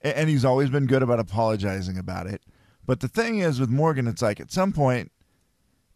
A- 0.02 0.16
And 0.18 0.28
he's 0.30 0.44
always 0.44 0.70
been 0.70 0.86
good 0.86 1.02
about 1.02 1.20
apologizing 1.20 1.98
about 1.98 2.26
it. 2.26 2.42
But 2.86 3.00
the 3.00 3.08
thing 3.08 3.38
is, 3.40 3.60
with 3.60 3.70
Morgan, 3.70 4.08
it's 4.08 4.22
like 4.22 4.40
at 4.40 4.50
some 4.50 4.72
point 4.72 5.12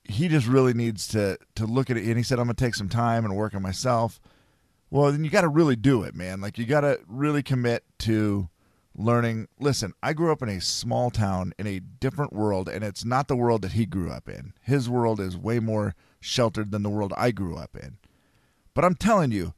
he 0.04 0.28
just 0.28 0.46
really 0.46 0.72
needs 0.75 1.08
to 1.08 1.36
to 1.56 1.66
look 1.66 1.90
at 1.90 1.96
it. 1.96 2.04
And 2.04 2.16
he 2.16 2.22
said, 2.22 2.38
"I'm 2.38 2.46
gonna 2.46 2.54
take 2.54 2.75
some 2.76 2.88
time 2.88 3.25
and 3.25 3.34
work 3.36 3.54
on 3.54 3.62
myself." 3.62 4.20
Well, 4.90 5.11
then 5.11 5.25
you 5.25 5.31
got 5.31 5.43
to 5.43 5.49
really 5.49 5.76
do 5.76 6.02
it, 6.02 6.14
man. 6.14 6.40
Like 6.40 6.59
you 6.59 6.64
got 6.64 6.83
to 6.83 7.00
really 7.07 7.43
commit 7.43 7.85
to 8.00 8.49
learning. 8.95 9.49
Listen, 9.59 9.93
I 10.02 10.12
grew 10.12 10.33
up 10.33 10.43
in 10.43 10.49
a 10.49 10.61
small 10.61 11.11
town 11.11 11.52
in 11.59 11.66
a 11.66 11.81
different 11.81 12.33
world, 12.33 12.69
and 12.69 12.85
it's 12.85 13.05
not 13.05 13.28
the 13.28 13.37
world 13.37 13.62
that 13.62 13.73
he 13.73 13.87
grew 13.87 14.11
up 14.11 14.28
in. 14.28 14.52
His 14.62 14.88
world 14.88 15.21
is 15.21 15.37
way 15.37 15.59
more 15.61 15.95
sheltered 16.21 16.71
than 16.71 16.83
the 16.83 16.90
world 16.90 17.12
I 17.16 17.31
grew 17.31 17.57
up 17.57 17.76
in. 17.76 17.99
But 18.75 18.85
I'm 18.85 18.95
telling 18.95 19.33
you, 19.33 19.55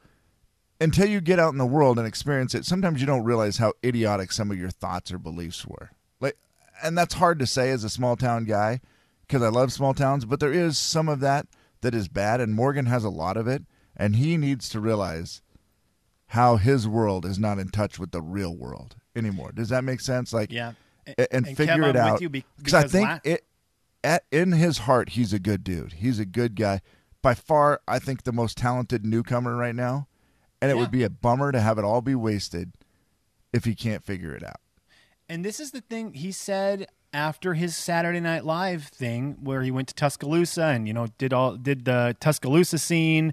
until 0.81 1.09
you 1.09 1.21
get 1.21 1.41
out 1.41 1.53
in 1.53 1.59
the 1.59 1.67
world 1.67 1.99
and 1.99 2.07
experience 2.07 2.55
it, 2.55 2.65
sometimes 2.65 3.01
you 3.01 3.07
don't 3.07 3.25
realize 3.25 3.59
how 3.59 3.73
idiotic 3.85 4.33
some 4.33 4.51
of 4.51 4.59
your 4.59 4.71
thoughts 4.71 5.13
or 5.13 5.19
beliefs 5.19 5.67
were. 5.67 5.91
Like, 6.21 6.37
and 6.83 6.97
that's 6.97 7.15
hard 7.15 7.39
to 7.41 7.47
say 7.47 7.71
as 7.71 7.85
a 7.85 7.91
small 7.91 8.17
town 8.17 8.45
guy 8.45 8.81
because 9.27 9.43
I 9.43 9.49
love 9.49 9.73
small 9.73 9.93
towns, 9.93 10.25
but 10.25 10.41
there 10.41 10.53
is 10.53 10.79
some 10.79 11.09
of 11.09 11.21
that 11.21 11.47
that 11.81 11.95
is 11.95 12.09
bad, 12.09 12.41
and 12.41 12.55
Morgan 12.55 12.87
has 12.87 13.05
a 13.05 13.11
lot 13.11 13.37
of 13.37 13.47
it, 13.47 13.63
and 13.99 14.17
he 14.17 14.37
needs 14.37 14.69
to 14.71 14.81
realize 14.81 15.43
how 16.33 16.57
his 16.57 16.87
world 16.87 17.25
is 17.25 17.39
not 17.39 17.59
in 17.59 17.69
touch 17.69 17.99
with 17.99 18.11
the 18.11 18.21
real 18.23 18.55
world 18.57 18.97
anymore. 19.17 19.51
Does 19.53 19.71
that 19.71 19.83
make 19.85 20.01
sense? 20.01 20.33
Like, 20.33 20.53
Yeah. 20.53 20.73
and, 21.07 21.27
And 21.47 21.57
figure 21.57 21.75
Kev, 21.77 21.89
it 21.91 21.97
out 21.97 22.21
be- 22.31 22.45
because 22.57 22.75
I 22.75 22.87
think 22.87 23.09
la- 23.09 23.19
it 23.25 23.45
at 24.05 24.25
in 24.31 24.53
his 24.53 24.79
heart 24.79 25.11
he's 25.11 25.33
a 25.33 25.39
good 25.39 25.65
dude. 25.65 25.95
He's 25.95 26.19
a 26.19 26.27
good 26.27 26.55
guy. 26.55 26.81
By 27.23 27.35
far, 27.35 27.81
I 27.89 27.99
think 27.99 28.23
the 28.23 28.33
most 28.33 28.57
talented 28.59 29.05
newcomer 29.05 29.57
right 29.57 29.75
now, 29.75 30.07
and 30.63 30.71
it 30.71 30.75
Yeah. 30.75 30.81
would 30.83 30.91
be 30.91 31.03
a 31.03 31.11
bummer 31.11 31.51
to 31.51 31.61
have 31.61 31.79
it 31.79 31.85
all 31.85 32.01
be 32.03 32.15
wasted 32.15 32.73
if 33.53 33.65
he 33.65 33.75
can't 33.75 34.05
figure 34.05 34.35
it 34.35 34.45
out. 34.45 34.61
And 35.29 35.45
this 35.45 35.59
is 35.61 35.73
the 35.73 35.81
thing 35.81 36.13
he 36.15 36.31
said 36.31 36.87
after 37.13 37.55
his 37.55 37.75
Saturday 37.77 38.21
Night 38.21 38.45
Live 38.45 38.85
thing, 38.85 39.39
where 39.43 39.63
he 39.63 39.71
went 39.71 39.89
to 39.89 39.95
Tuscaloosa 39.95 40.65
and 40.65 40.87
you 40.87 40.93
know 40.95 41.09
did 41.19 41.33
all 41.33 41.57
did 41.57 41.85
the 41.87 42.15
Tuscaloosa 42.21 42.79
scene, 42.79 43.33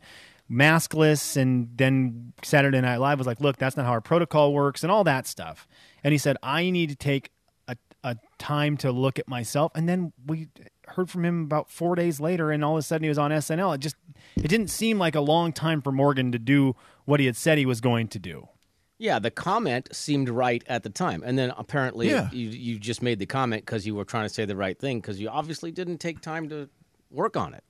maskless, 0.49 1.37
and 1.37 1.69
then 1.75 2.33
Saturday 2.43 2.81
Night 2.81 2.97
Live 2.97 3.17
was 3.17 3.27
like, 3.27 3.39
"Look, 3.41 3.57
that's 3.57 3.75
not 3.77 3.85
how 3.85 3.91
our 3.93 4.01
protocol 4.01 4.53
works," 4.53 4.83
and 4.83 4.91
all 4.91 5.03
that 5.03 5.27
stuff. 5.27 5.67
And 6.03 6.11
he 6.11 6.17
said, 6.17 6.37
"I 6.43 6.69
need 6.69 6.89
to 6.89 6.95
take 6.95 7.31
a, 7.67 7.75
a 8.03 8.17
time 8.37 8.77
to 8.77 8.91
look 8.91 9.19
at 9.19 9.27
myself." 9.27 9.71
And 9.75 9.87
then 9.89 10.13
we 10.25 10.47
heard 10.89 11.09
from 11.09 11.25
him 11.25 11.43
about 11.43 11.69
four 11.69 11.95
days 11.95 12.19
later, 12.19 12.51
and 12.51 12.63
all 12.63 12.73
of 12.73 12.79
a 12.79 12.81
sudden 12.83 13.03
he 13.03 13.09
was 13.09 13.17
on 13.17 13.31
SNL. 13.31 13.75
It 13.75 13.79
just 13.79 13.95
it 14.35 14.47
didn't 14.47 14.69
seem 14.69 14.99
like 14.99 15.15
a 15.15 15.21
long 15.21 15.51
time 15.51 15.81
for 15.81 15.91
Morgan 15.91 16.31
to 16.31 16.39
do 16.39 16.75
what 17.05 17.19
he 17.19 17.25
had 17.25 17.35
said 17.35 17.57
he 17.57 17.65
was 17.65 17.81
going 17.81 18.07
to 18.09 18.19
do. 18.19 18.47
Yeah, 18.97 19.19
the 19.19 19.29
comment 19.31 19.93
seemed 19.93 20.29
right 20.29 20.63
at 20.67 20.83
the 20.83 20.89
time, 20.89 21.21
and 21.25 21.37
then 21.37 21.51
apparently 21.57 22.09
Yeah. 22.09 22.29
you 22.31 22.49
you 22.49 22.79
just 22.79 23.01
made 23.01 23.19
the 23.19 23.25
comment 23.25 23.65
because 23.65 23.85
you 23.85 23.93
were 23.95 24.05
trying 24.05 24.25
to 24.27 24.33
say 24.33 24.45
the 24.45 24.55
right 24.55 24.79
thing 24.79 24.99
because 25.01 25.19
you 25.19 25.27
obviously 25.27 25.71
didn't 25.71 25.97
take 25.97 26.21
time 26.21 26.47
to 26.49 26.69
work 27.09 27.35
on 27.35 27.53
it. 27.53 27.63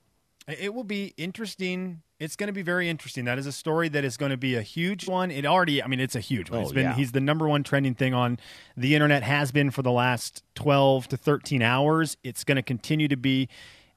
It 0.46 0.72
will 0.72 0.84
be 0.84 1.14
interesting. 1.16 2.02
It's 2.18 2.34
going 2.34 2.46
to 2.46 2.52
be 2.52 2.62
very 2.62 2.88
interesting. 2.88 3.26
That 3.26 3.38
is 3.38 3.46
a 3.46 3.52
story 3.52 3.88
that 3.90 4.02
is 4.02 4.16
going 4.16 4.30
to 4.30 4.38
be 4.38 4.54
a 4.54 4.62
huge 4.62 5.06
one. 5.06 5.30
It 5.30 5.44
already, 5.44 5.82
I 5.82 5.86
mean, 5.86 6.00
it's 6.00 6.16
a 6.16 6.20
huge 6.20 6.50
one. 6.50 6.60
Oh, 6.60 6.62
it's 6.62 6.72
been, 6.72 6.84
yeah. 6.84 6.94
he's 6.94 7.12
the 7.12 7.20
number 7.20 7.46
one 7.46 7.62
trending 7.62 7.94
thing 7.94 8.14
on 8.14 8.38
the 8.76 8.94
internet, 8.94 9.22
has 9.22 9.52
been 9.52 9.70
for 9.70 9.82
the 9.82 9.92
last 9.92 10.42
12 10.54 11.08
to 11.08 11.16
13 11.18 11.60
hours. 11.60 12.16
It's 12.24 12.42
going 12.42 12.56
to 12.56 12.62
continue 12.62 13.06
to 13.08 13.16
be 13.16 13.48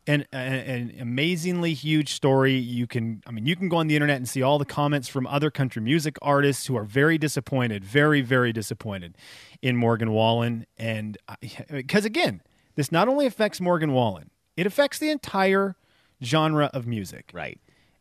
an, 0.06 0.26
an, 0.34 0.54
an 0.54 0.96
amazingly 1.00 1.74
huge 1.74 2.12
story. 2.12 2.56
You 2.56 2.88
can, 2.88 3.24
I 3.26 3.32
mean, 3.32 3.46
you 3.46 3.56
can 3.56 3.70
go 3.70 3.78
on 3.78 3.88
the 3.88 3.96
internet 3.96 4.18
and 4.18 4.28
see 4.28 4.42
all 4.42 4.60
the 4.60 4.66
comments 4.66 5.08
from 5.08 5.26
other 5.28 5.50
country 5.50 5.82
music 5.82 6.18
artists 6.22 6.66
who 6.66 6.76
are 6.76 6.84
very 6.84 7.18
disappointed, 7.18 7.86
very, 7.86 8.20
very 8.20 8.52
disappointed 8.52 9.16
in 9.62 9.78
Morgan 9.78 10.12
Wallen. 10.12 10.66
And 10.78 11.18
uh, 11.30 11.36
because 11.70 12.04
again, 12.04 12.42
this 12.76 12.92
not 12.92 13.08
only 13.08 13.26
affects 13.26 13.62
Morgan 13.62 13.94
Wallen, 13.94 14.32
it 14.58 14.66
affects 14.66 15.00
the 15.00 15.10
entire 15.10 15.78
genre 16.22 16.70
of 16.74 16.86
music. 16.86 17.32
Right. 17.34 17.60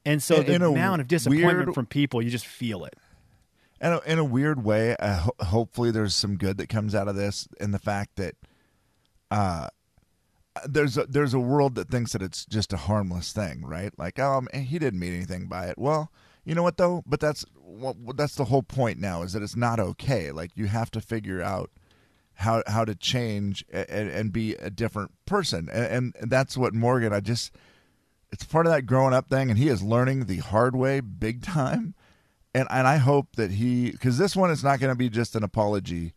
And 0.09 0.23
so 0.23 0.37
In- 0.37 0.47
the 0.47 0.55
in 0.55 0.62
amount 0.62 1.00
of 1.03 1.09
disappointment 1.09 1.57
weird- 1.59 1.75
from 1.75 1.87
people, 1.87 2.23
you 2.23 2.31
just 2.31 2.47
feel 2.47 2.85
it. 2.85 2.95
And 3.81 3.93
in 3.95 3.99
a- 4.00 4.12
in 4.12 4.19
a 4.19 4.25
weird 4.25 4.65
way, 4.65 4.97
uh, 4.97 5.17
ho- 5.19 5.35
hopefully 5.41 5.91
there's 5.91 6.15
some 6.15 6.37
good 6.37 6.57
that 6.59 6.69
comes 6.69 6.95
out 6.95 7.09
of 7.09 7.15
this, 7.17 7.47
in 7.61 7.71
the 7.71 7.79
fact 7.79 8.17
that 8.17 8.35
uh, 9.31 9.69
there's 10.67 10.97
a, 10.97 11.05
there's 11.07 11.35
a 11.35 11.38
world 11.38 11.75
that 11.77 11.88
thinks 11.91 12.12
that 12.12 12.23
it's 12.23 12.45
just 12.47 12.73
a 12.73 12.77
harmless 12.79 13.33
thing, 13.33 13.65
right? 13.65 13.97
Like, 13.99 14.19
oh, 14.19 14.41
man, 14.53 14.65
he 14.65 14.79
didn't 14.79 14.99
mean 14.99 15.15
anything 15.15 15.47
by 15.47 15.67
it. 15.67 15.79
Well, 15.79 16.11
you 16.45 16.55
know 16.55 16.62
what 16.62 16.79
though? 16.79 17.03
But 17.07 17.21
that's 17.21 17.45
what 17.62 18.17
that's 18.17 18.35
the 18.37 18.47
whole 18.47 18.62
point 18.62 18.99
now 18.99 19.23
is 19.23 19.35
that 19.35 19.43
it's 19.43 19.55
not 19.57 19.79
okay. 19.79 20.33
Like 20.33 20.50
you 20.55 20.67
have 20.67 20.91
to 20.93 21.00
figure 21.03 21.43
out 21.43 21.71
how 22.35 22.62
how 22.67 22.87
to 22.87 22.95
change 22.95 23.65
and, 23.71 24.09
and 24.09 24.33
be 24.33 24.55
a 24.55 24.71
different 24.71 25.11
person, 25.27 25.69
and, 25.71 26.15
and 26.19 26.31
that's 26.31 26.57
what 26.57 26.73
Morgan. 26.73 27.12
I 27.12 27.21
just 27.21 27.53
it's 28.31 28.45
part 28.45 28.67
of 28.67 28.73
that 28.73 28.87
growing 28.87 29.15
up 29.15 29.29
thing, 29.29 29.51
and 29.51 29.59
he 29.59 29.69
is 29.69 29.83
learning 29.83 30.27
the 30.27 30.39
hard 30.39 30.77
way, 30.77 31.01
big 31.01 31.43
time. 31.43 31.95
And 32.55 32.67
and 32.71 32.87
I 32.87 32.97
hope 32.97 33.37
that 33.37 33.53
he 33.53 33.91
because 33.91 34.19
this 34.19 34.35
one 34.35 34.51
is 34.51 34.65
not 34.65 34.81
going 34.81 34.93
to 34.93 34.99
be 34.99 35.09
just 35.09 35.37
an 35.37 35.43
apology, 35.43 36.15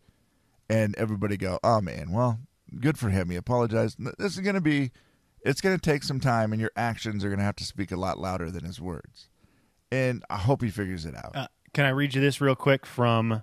and 0.68 0.94
everybody 0.96 1.36
go, 1.36 1.58
oh 1.62 1.80
man, 1.80 2.12
well, 2.12 2.40
good 2.80 2.98
for 2.98 3.10
him. 3.10 3.30
He 3.30 3.36
apologized. 3.36 3.98
This 4.18 4.34
is 4.34 4.40
going 4.40 4.54
to 4.54 4.60
be, 4.60 4.90
it's 5.42 5.60
going 5.60 5.76
to 5.76 5.80
take 5.80 6.02
some 6.02 6.20
time, 6.20 6.52
and 6.52 6.60
your 6.60 6.72
actions 6.76 7.24
are 7.24 7.28
going 7.28 7.38
to 7.38 7.44
have 7.44 7.56
to 7.56 7.64
speak 7.64 7.92
a 7.92 7.96
lot 7.96 8.18
louder 8.18 8.50
than 8.50 8.64
his 8.64 8.80
words. 8.80 9.28
And 9.90 10.24
I 10.30 10.38
hope 10.38 10.62
he 10.62 10.70
figures 10.70 11.04
it 11.04 11.14
out. 11.14 11.32
Uh, 11.34 11.48
can 11.74 11.84
I 11.84 11.90
read 11.90 12.14
you 12.14 12.20
this 12.20 12.40
real 12.40 12.54
quick 12.54 12.86
from 12.86 13.42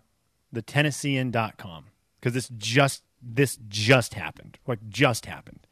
the 0.52 0.62
Tennessean.com? 0.62 1.86
Because 2.20 2.34
this 2.34 2.50
just 2.58 3.04
this 3.22 3.60
just 3.68 4.14
happened. 4.16 4.58
Like 4.66 4.80
just 4.90 5.26
happened. 5.26 5.68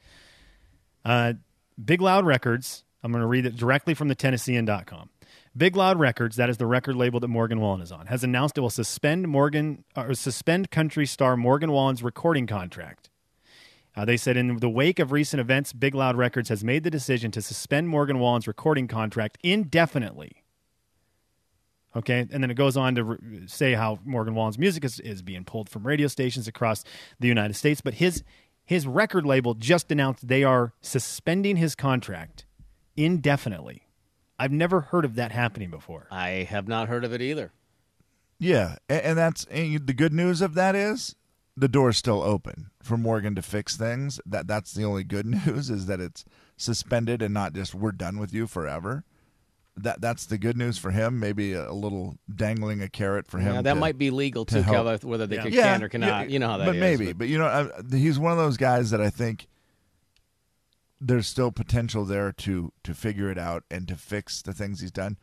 Uh, 1.03 1.33
Big 1.83 2.01
Loud 2.01 2.25
Records. 2.25 2.83
I'm 3.07 3.13
going 3.13 3.21
to 3.21 3.27
read 3.27 3.45
it 3.45 3.55
directly 3.55 3.93
from 3.93 4.09
the 4.09 4.15
Tennessean.com. 4.15 5.09
Big 5.55 5.77
Loud 5.77 5.97
Records, 5.97 6.35
that 6.35 6.49
is 6.49 6.57
the 6.57 6.65
record 6.65 6.97
label 6.97 7.21
that 7.21 7.29
Morgan 7.29 7.61
Wallen 7.61 7.79
is 7.79 7.89
on, 7.89 8.07
has 8.07 8.21
announced 8.21 8.57
it 8.57 8.61
will 8.61 8.69
suspend 8.69 9.29
Morgan 9.29 9.85
or 9.95 10.13
suspend 10.13 10.71
country 10.71 11.05
star 11.05 11.37
Morgan 11.37 11.71
Wallen's 11.71 12.03
recording 12.03 12.47
contract. 12.47 13.09
Uh, 13.95 14.03
they 14.03 14.17
said 14.17 14.35
in 14.35 14.57
the 14.57 14.69
wake 14.69 14.99
of 14.99 15.13
recent 15.13 15.39
events, 15.39 15.71
Big 15.71 15.95
Loud 15.95 16.17
Records 16.17 16.49
has 16.49 16.65
made 16.65 16.83
the 16.83 16.91
decision 16.91 17.31
to 17.31 17.41
suspend 17.41 17.87
Morgan 17.87 18.19
Wallen's 18.19 18.45
recording 18.45 18.89
contract 18.89 19.37
indefinitely. 19.41 20.43
Okay, 21.95 22.27
and 22.29 22.43
then 22.43 22.51
it 22.51 22.55
goes 22.55 22.75
on 22.75 22.95
to 22.95 23.05
re- 23.05 23.47
say 23.47 23.73
how 23.73 23.99
Morgan 24.03 24.35
Wallen's 24.35 24.59
music 24.59 24.83
is, 24.83 24.99
is 24.99 25.21
being 25.21 25.45
pulled 25.45 25.69
from 25.69 25.87
radio 25.87 26.09
stations 26.09 26.45
across 26.45 26.83
the 27.21 27.29
United 27.29 27.53
States, 27.53 27.79
but 27.79 27.93
his 27.93 28.25
his 28.65 28.85
record 28.85 29.25
label 29.25 29.53
just 29.53 29.89
announced 29.93 30.27
they 30.27 30.43
are 30.43 30.73
suspending 30.81 31.55
his 31.55 31.73
contract 31.73 32.43
indefinitely. 32.97 33.83
I've 34.39 34.51
never 34.51 34.81
heard 34.81 35.05
of 35.05 35.15
that 35.15 35.31
happening 35.31 35.69
before. 35.71 36.07
I 36.11 36.29
have 36.49 36.67
not 36.67 36.87
heard 36.89 37.03
of 37.05 37.13
it 37.13 37.21
either. 37.21 37.51
Yeah, 38.39 38.75
and, 38.89 39.01
and 39.01 39.17
that's 39.17 39.45
and 39.45 39.87
the 39.87 39.93
good 39.93 40.13
news 40.13 40.41
of 40.41 40.53
that 40.55 40.75
is 40.75 41.15
the 41.55 41.67
door's 41.67 41.97
still 41.97 42.21
open 42.21 42.69
for 42.83 42.97
Morgan 42.97 43.33
to 43.35 43.41
fix 43.41 43.75
things. 43.75 44.19
That 44.25 44.47
that's 44.47 44.73
the 44.73 44.83
only 44.83 45.03
good 45.03 45.25
news 45.45 45.69
is 45.69 45.85
that 45.87 45.99
it's 45.99 46.23
suspended 46.55 47.21
and 47.21 47.33
not 47.33 47.53
just 47.53 47.73
we're 47.73 47.91
done 47.91 48.19
with 48.19 48.31
you 48.33 48.45
forever. 48.45 49.03
that 49.75 50.01
that's 50.01 50.25
the 50.27 50.37
good 50.37 50.55
news 50.57 50.77
for 50.77 50.91
him. 50.91 51.19
Maybe 51.19 51.53
a, 51.53 51.71
little 51.73 52.17
dangling 52.33 52.81
a 52.83 52.89
carrot 52.89 53.25
for 53.27 53.39
him. 53.39 53.55
Yeah, 53.55 53.61
that 53.63 53.73
to- 53.73 53.79
might 53.79 53.97
be 53.97 54.11
legal 54.11 54.45
to 54.45 54.55
too, 54.55 54.61
help. 54.61 54.85
Kev, 54.87 55.03
whether 55.03 55.25
they 55.25 55.37
Yeah. 55.37 55.43
could 55.43 55.53
yeah, 55.53 55.73
can 55.73 55.83
or 55.83 55.89
cannot. 55.89 56.07
yeah, 56.07 56.23
you 56.33 56.37
know 56.39 56.47
how 56.47 56.57
that 56.57 56.65
but 56.65 56.75
is, 56.75 56.81
maybe. 56.81 57.13
But, 57.13 57.27
you 57.27 57.37
know, 57.39 57.45
I, 57.45 57.95
he's 57.95 58.19
one 58.19 58.31
of 58.31 58.37
those 58.37 58.57
guys 58.57 58.89
that 58.91 59.01
I 59.01 59.09
think 59.11 59.47
there's 60.99 61.27
still 61.27 61.51
potential 61.51 62.05
there 62.05 62.31
to 62.31 62.71
to 62.83 62.93
figure 62.93 63.29
it 63.29 63.37
out 63.37 63.63
and 63.69 63.87
to 63.87 63.95
fix 63.95 64.41
the 64.41 64.53
things 64.53 64.81
he's 64.81 64.91
done. 64.91 65.17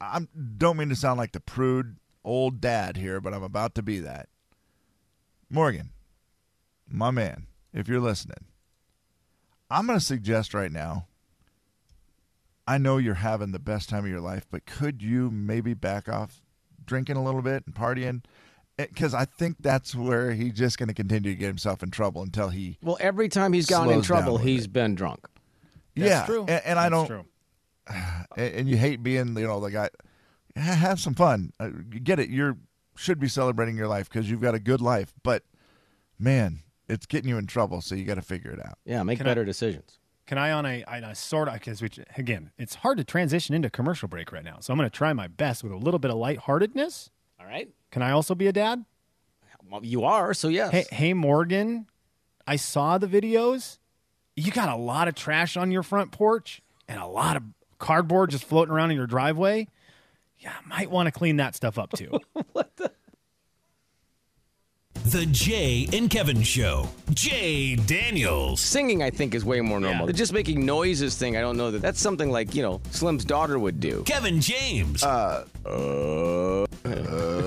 I 0.00 0.26
don't 0.56 0.78
mean 0.78 0.88
to 0.88 0.96
sound 0.96 1.18
like 1.18 1.32
the 1.32 1.40
prude 1.40 1.96
old 2.24 2.60
dad 2.60 2.96
here, 2.96 3.20
but 3.20 3.34
I'm 3.34 3.42
about 3.42 3.74
to 3.74 3.82
be 3.82 4.00
that. 4.00 4.28
Morgan, 5.50 5.90
my 6.88 7.10
man, 7.10 7.46
if 7.72 7.88
you're 7.88 8.00
listening, 8.00 8.46
I'm 9.70 9.86
going 9.86 9.98
to 9.98 10.04
suggest 10.04 10.54
right 10.54 10.72
now. 10.72 11.06
I 12.66 12.78
know 12.78 12.98
you're 12.98 13.14
having 13.14 13.52
the 13.52 13.58
best 13.58 13.88
time 13.88 14.04
of 14.04 14.10
your 14.10 14.20
life, 14.20 14.46
but 14.50 14.64
could 14.64 15.02
you 15.02 15.30
maybe 15.30 15.74
back 15.74 16.08
off 16.08 16.40
drinking 16.84 17.16
a 17.16 17.22
little 17.22 17.42
bit 17.42 17.64
and 17.66 17.74
partying? 17.74 18.22
Because 18.88 19.14
I 19.14 19.24
think 19.24 19.56
that's 19.60 19.94
where 19.94 20.32
he's 20.32 20.52
just 20.54 20.78
going 20.78 20.88
to 20.88 20.94
continue 20.94 21.30
to 21.30 21.36
get 21.36 21.46
himself 21.46 21.82
in 21.82 21.90
trouble 21.90 22.22
until 22.22 22.48
he. 22.48 22.78
Well, 22.82 22.96
every 23.00 23.28
time 23.28 23.52
he's 23.52 23.66
gotten 23.66 23.88
in 23.92 24.02
Slows 24.02 24.08
down 24.08 24.16
a 24.16 24.20
trouble, 24.20 24.32
little 24.34 24.46
he's 24.46 24.66
bit. 24.66 24.72
been 24.72 24.94
drunk. 24.94 25.26
That's 25.96 26.08
yeah, 26.08 26.26
true. 26.26 26.40
And, 26.48 26.62
and 26.64 26.78
I 26.78 26.88
That's 26.88 26.92
don't. 26.92 27.06
True. 27.06 27.24
and, 28.36 28.54
and 28.54 28.68
you 28.68 28.76
hate 28.76 29.02
being 29.02 29.36
you 29.36 29.46
know 29.46 29.58
the 29.60 29.70
guy 29.70 29.88
ha- 30.56 30.74
have 30.74 31.00
some 31.00 31.14
fun 31.14 31.52
uh, 31.58 31.70
get 32.04 32.18
it 32.20 32.28
you're 32.28 32.56
should 32.96 33.18
be 33.18 33.26
celebrating 33.26 33.76
your 33.76 33.88
life 33.88 34.08
because 34.08 34.30
you've 34.30 34.40
got 34.42 34.54
a 34.54 34.60
good 34.60 34.80
life 34.80 35.12
but 35.24 35.42
man 36.18 36.60
it's 36.88 37.06
getting 37.06 37.28
you 37.28 37.38
in 37.38 37.46
trouble 37.46 37.80
so 37.80 37.94
you 37.94 38.04
got 38.04 38.14
to 38.16 38.22
figure 38.22 38.50
it 38.52 38.64
out 38.64 38.78
Yeah, 38.84 39.02
make 39.02 39.18
Can 39.18 39.26
I- 39.26 39.30
better 39.30 39.44
decisions. 39.44 39.98
Can 40.26 40.38
I 40.38 40.52
on 40.52 40.64
a, 40.64 40.84
on 40.84 41.02
a 41.02 41.14
sort 41.16 41.48
of 41.48 41.54
because 41.54 41.82
which 41.82 41.98
again, 42.16 42.52
it's 42.56 42.76
hard 42.76 42.98
to 42.98 43.04
transition 43.04 43.52
into 43.52 43.68
commercial 43.68 44.06
break 44.06 44.30
right 44.30 44.44
now. 44.44 44.58
So 44.60 44.72
I'm 44.72 44.78
going 44.78 44.88
to 44.88 44.96
try 44.96 45.12
my 45.12 45.26
best 45.26 45.64
with 45.64 45.72
a 45.72 45.76
little 45.76 45.98
bit 45.98 46.12
of 46.12 46.18
lightheartedness. 46.18 47.10
All 47.40 47.46
right. 47.46 47.68
Can 47.90 48.02
I 48.02 48.12
also 48.12 48.34
be 48.34 48.46
a 48.46 48.52
dad? 48.52 48.84
Well, 49.70 49.84
you 49.84 50.04
are, 50.04 50.34
so 50.34 50.48
yes. 50.48 50.72
Hey, 50.72 50.84
hey, 50.90 51.14
Morgan, 51.14 51.86
I 52.46 52.56
saw 52.56 52.98
the 52.98 53.06
videos. 53.06 53.78
You 54.34 54.50
got 54.50 54.68
a 54.68 54.74
lot 54.76 55.06
of 55.06 55.14
trash 55.14 55.56
on 55.56 55.70
your 55.70 55.84
front 55.84 56.10
porch 56.10 56.60
and 56.88 56.98
a 57.00 57.06
lot 57.06 57.36
of 57.36 57.44
cardboard 57.78 58.30
just 58.30 58.44
floating 58.44 58.74
around 58.74 58.90
in 58.90 58.96
your 58.96 59.06
driveway. 59.06 59.68
Yeah, 60.38 60.52
I 60.52 60.68
might 60.68 60.90
want 60.90 61.06
to 61.06 61.12
clean 61.12 61.36
that 61.36 61.54
stuff 61.54 61.78
up 61.78 61.92
too. 61.92 62.18
The 65.06 65.26
Jay 65.26 65.88
and 65.92 66.08
Kevin 66.08 66.42
Show. 66.42 66.88
Jay 67.14 67.74
Daniels. 67.74 68.60
Singing, 68.60 69.02
I 69.02 69.10
think, 69.10 69.34
is 69.34 69.44
way 69.44 69.60
more 69.60 69.80
normal. 69.80 70.02
Yeah. 70.02 70.06
The 70.06 70.12
just 70.12 70.32
making 70.32 70.64
noises 70.64 71.16
thing, 71.16 71.36
I 71.36 71.40
don't 71.40 71.56
know 71.56 71.72
that 71.72 71.82
that's 71.82 72.00
something 72.00 72.30
like 72.30 72.54
you 72.54 72.62
know 72.62 72.80
Slim's 72.90 73.24
daughter 73.24 73.58
would 73.58 73.80
do. 73.80 74.04
Kevin 74.04 74.40
James. 74.40 75.02
uh, 75.02 75.46
here 75.64 76.66
we 76.84 76.94
go 76.94 77.39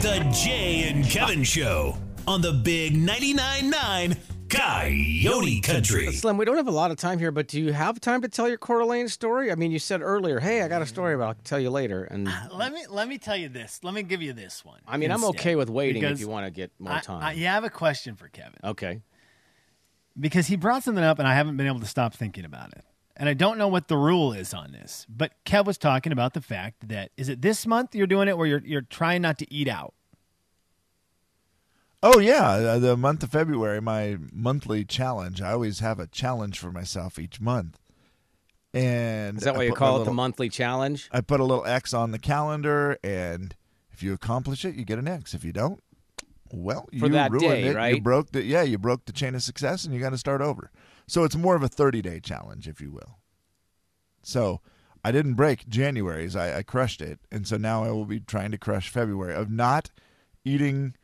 the 0.00 0.26
Jay 0.32 0.88
and 0.88 1.04
Kevin 1.04 1.44
Show 1.44 1.94
on 2.26 2.40
the 2.40 2.52
Big 2.52 2.94
99.9 2.94 3.70
9 3.70 4.16
Coyote 4.48 5.60
Country. 5.60 6.10
Slim, 6.12 6.38
we 6.38 6.46
don't 6.46 6.56
have 6.56 6.68
a 6.68 6.72
lot 6.72 6.90
of 6.90 6.96
time 6.96 7.18
here, 7.18 7.30
but 7.30 7.48
do 7.48 7.60
you 7.60 7.72
have 7.72 8.00
time 8.00 8.22
to 8.22 8.28
tell 8.28 8.48
your 8.48 8.56
Coeur 8.56 8.80
d'Alene 8.80 9.08
story? 9.08 9.52
I 9.52 9.56
mean, 9.56 9.70
you 9.70 9.78
said 9.78 10.00
earlier, 10.00 10.40
"Hey, 10.40 10.62
I 10.62 10.68
got 10.68 10.80
a 10.80 10.86
story, 10.86 11.16
but 11.16 11.24
I'll 11.24 11.34
tell 11.44 11.60
you 11.60 11.68
later." 11.70 12.04
And 12.04 12.28
uh, 12.28 12.32
let 12.52 12.72
me 12.72 12.84
let 12.88 13.08
me 13.08 13.18
tell 13.18 13.36
you 13.36 13.50
this. 13.50 13.80
Let 13.82 13.92
me 13.92 14.02
give 14.02 14.22
you 14.22 14.32
this 14.32 14.64
one. 14.64 14.80
I 14.88 14.96
mean, 14.96 15.12
I'm 15.12 15.24
okay 15.24 15.54
with 15.54 15.68
waiting 15.68 16.02
if 16.02 16.18
you 16.18 16.28
want 16.28 16.46
to 16.46 16.50
get 16.50 16.72
more 16.78 16.94
I, 16.94 17.00
time. 17.00 17.22
I, 17.22 17.32
yeah, 17.32 17.52
I 17.52 17.54
have 17.54 17.64
a 17.64 17.70
question 17.70 18.16
for 18.16 18.28
Kevin 18.28 18.58
Okay. 18.64 19.02
because 20.18 20.46
he 20.46 20.56
brought 20.56 20.82
something 20.82 21.04
up 21.04 21.18
and 21.18 21.28
I 21.28 21.34
haven't 21.34 21.56
been 21.58 21.66
able 21.66 21.80
to 21.80 21.86
stop 21.86 22.14
thinking 22.14 22.44
about 22.44 22.72
it. 22.72 22.84
And 23.20 23.28
I 23.28 23.34
don't 23.34 23.58
know 23.58 23.68
what 23.68 23.88
the 23.88 23.98
rule 23.98 24.32
is 24.32 24.54
on 24.54 24.72
this, 24.72 25.06
but 25.08 25.32
Kev 25.44 25.66
was 25.66 25.76
talking 25.76 26.10
about 26.10 26.32
the 26.32 26.40
fact 26.40 26.88
that 26.88 27.10
is 27.18 27.28
it 27.28 27.42
this 27.42 27.66
month 27.66 27.94
you're 27.94 28.06
doing 28.06 28.28
it 28.28 28.38
where 28.38 28.46
you're 28.46 28.62
you're 28.64 28.80
trying 28.80 29.20
not 29.20 29.36
to 29.38 29.54
eat 29.54 29.68
out. 29.68 29.92
oh 32.02 32.18
yeah 32.18 32.48
uh, 32.52 32.78
the 32.78 32.96
month 32.96 33.22
of 33.22 33.30
february 33.30 33.78
my 33.78 34.16
monthly 34.32 34.86
challenge 34.86 35.42
i 35.42 35.52
always 35.52 35.80
have 35.80 36.00
a 36.00 36.06
challenge 36.06 36.58
for 36.58 36.72
myself 36.72 37.18
each 37.18 37.42
month 37.42 37.78
and 38.72 39.36
Is 39.36 39.44
that 39.44 39.54
I 39.54 39.58
why 39.58 39.64
you 39.64 39.74
call 39.74 40.00
it 40.00 40.04
the 40.04 40.12
monthly 40.12 40.48
challenge? 40.48 41.08
I 41.12 41.20
put 41.20 41.40
a 41.40 41.44
little 41.44 41.66
X 41.66 41.92
on 41.92 42.12
the 42.12 42.20
calendar, 42.20 42.96
and 43.02 43.54
if 43.90 44.00
you 44.00 44.12
accomplish 44.12 44.64
it, 44.64 44.76
you 44.76 44.84
get 44.84 44.96
an 44.98 45.08
X. 45.08 45.34
If 45.34 45.42
you 45.44 45.52
don't, 45.52 45.82
well, 46.52 46.88
For 46.98 47.06
you 47.06 47.08
that 47.08 47.32
ruined 47.32 47.48
day, 47.74 47.90
it. 47.90 47.94
You 47.96 48.00
broke 48.00 48.30
the 48.30 48.44
yeah, 48.44 48.62
you 48.62 48.78
broke 48.78 49.06
the 49.06 49.12
chain 49.12 49.34
of 49.34 49.42
success, 49.42 49.84
and 49.84 49.92
you 49.92 50.00
got 50.00 50.10
to 50.10 50.18
start 50.18 50.40
over. 50.40 50.70
So 51.10 51.24
it's 51.24 51.34
more 51.34 51.56
of 51.56 51.62
a 51.64 51.68
thirty 51.68 52.02
day 52.02 52.20
challenge, 52.20 52.68
if 52.68 52.80
you 52.80 52.92
will. 52.92 53.18
So 54.22 54.60
I 55.02 55.10
didn't 55.10 55.34
break 55.34 55.68
January's; 55.68 56.36
I, 56.36 56.58
I 56.58 56.62
crushed 56.62 57.02
it, 57.02 57.18
and 57.32 57.48
so 57.48 57.56
now 57.56 57.82
I 57.82 57.90
will 57.90 58.04
be 58.04 58.20
trying 58.20 58.52
to 58.52 58.58
crush 58.58 58.90
February 58.90 59.34
of 59.34 59.50
not 59.50 59.90
eating 60.44 60.94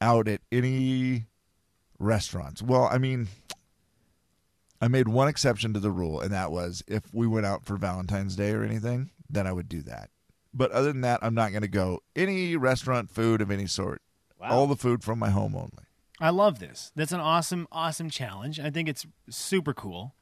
out 0.00 0.26
at 0.26 0.40
any 0.50 1.26
restaurants. 1.98 2.62
Well, 2.62 2.88
I 2.90 2.96
mean. 2.96 3.28
I 4.78 4.88
made 4.88 5.08
one 5.08 5.28
exception 5.28 5.72
to 5.72 5.80
the 5.80 5.90
rule, 5.90 6.20
and 6.20 6.30
that 6.32 6.52
was 6.52 6.82
if 6.86 7.12
we 7.12 7.26
went 7.26 7.46
out 7.46 7.64
for 7.64 7.76
Valentine's 7.76 8.36
Day 8.36 8.50
or 8.52 8.62
anything, 8.62 9.10
then 9.28 9.46
I 9.46 9.52
would 9.52 9.70
do 9.70 9.80
that. 9.82 10.10
But 10.52 10.70
other 10.70 10.92
than 10.92 11.00
that, 11.00 11.20
I'm 11.22 11.34
not 11.34 11.50
going 11.50 11.62
to 11.62 11.68
go 11.68 12.02
any 12.14 12.56
restaurant 12.56 13.10
food 13.10 13.40
of 13.40 13.50
any 13.50 13.66
sort. 13.66 14.02
Wow. 14.38 14.48
All 14.50 14.66
the 14.66 14.76
food 14.76 15.02
from 15.02 15.18
my 15.18 15.30
home 15.30 15.54
only. 15.54 15.85
I 16.20 16.30
love 16.30 16.58
this. 16.58 16.92
That's 16.96 17.12
an 17.12 17.20
awesome, 17.20 17.68
awesome 17.70 18.08
challenge. 18.10 18.58
I 18.58 18.70
think 18.70 18.88
it's 18.88 19.06
super 19.28 19.74
cool. 19.74 20.14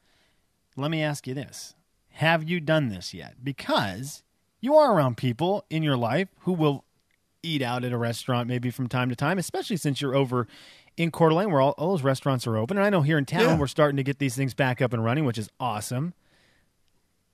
Let 0.77 0.91
me 0.91 1.03
ask 1.03 1.27
you 1.27 1.35
this 1.35 1.75
Have 2.13 2.49
you 2.49 2.61
done 2.61 2.89
this 2.89 3.15
yet? 3.15 3.37
Because 3.45 4.23
you 4.61 4.75
are 4.75 4.95
around 4.95 5.17
people 5.17 5.65
in 5.71 5.83
your 5.83 5.97
life 5.97 6.29
who 6.41 6.53
will 6.53 6.85
eat 7.43 7.61
out 7.63 7.85
at 7.85 7.93
a 7.93 7.99
restaurant 7.99 8.49
maybe 8.49 8.71
from 8.71 8.89
time 8.89 9.09
to 9.11 9.17
time, 9.17 9.39
especially 9.39 9.77
since 9.77 10.01
you're 10.01 10.15
over 10.17 10.49
in 10.97 11.11
Coeur 11.11 11.29
d'Alene 11.29 11.51
where 11.51 11.61
all, 11.61 11.73
all 11.73 11.91
those 11.91 12.03
restaurants 12.03 12.47
are 12.47 12.57
open. 12.57 12.77
And 12.79 12.87
I 12.87 12.91
know 12.91 13.03
here 13.03 13.19
in 13.19 13.27
town 13.27 13.41
Yeah. 13.43 13.59
we're 13.59 13.67
starting 13.67 13.97
to 13.99 14.03
get 14.03 14.19
these 14.19 14.35
things 14.35 14.55
back 14.55 14.81
up 14.81 14.93
and 14.93 15.05
running, 15.05 15.25
which 15.25 15.39
is 15.39 15.49
awesome. 15.61 16.15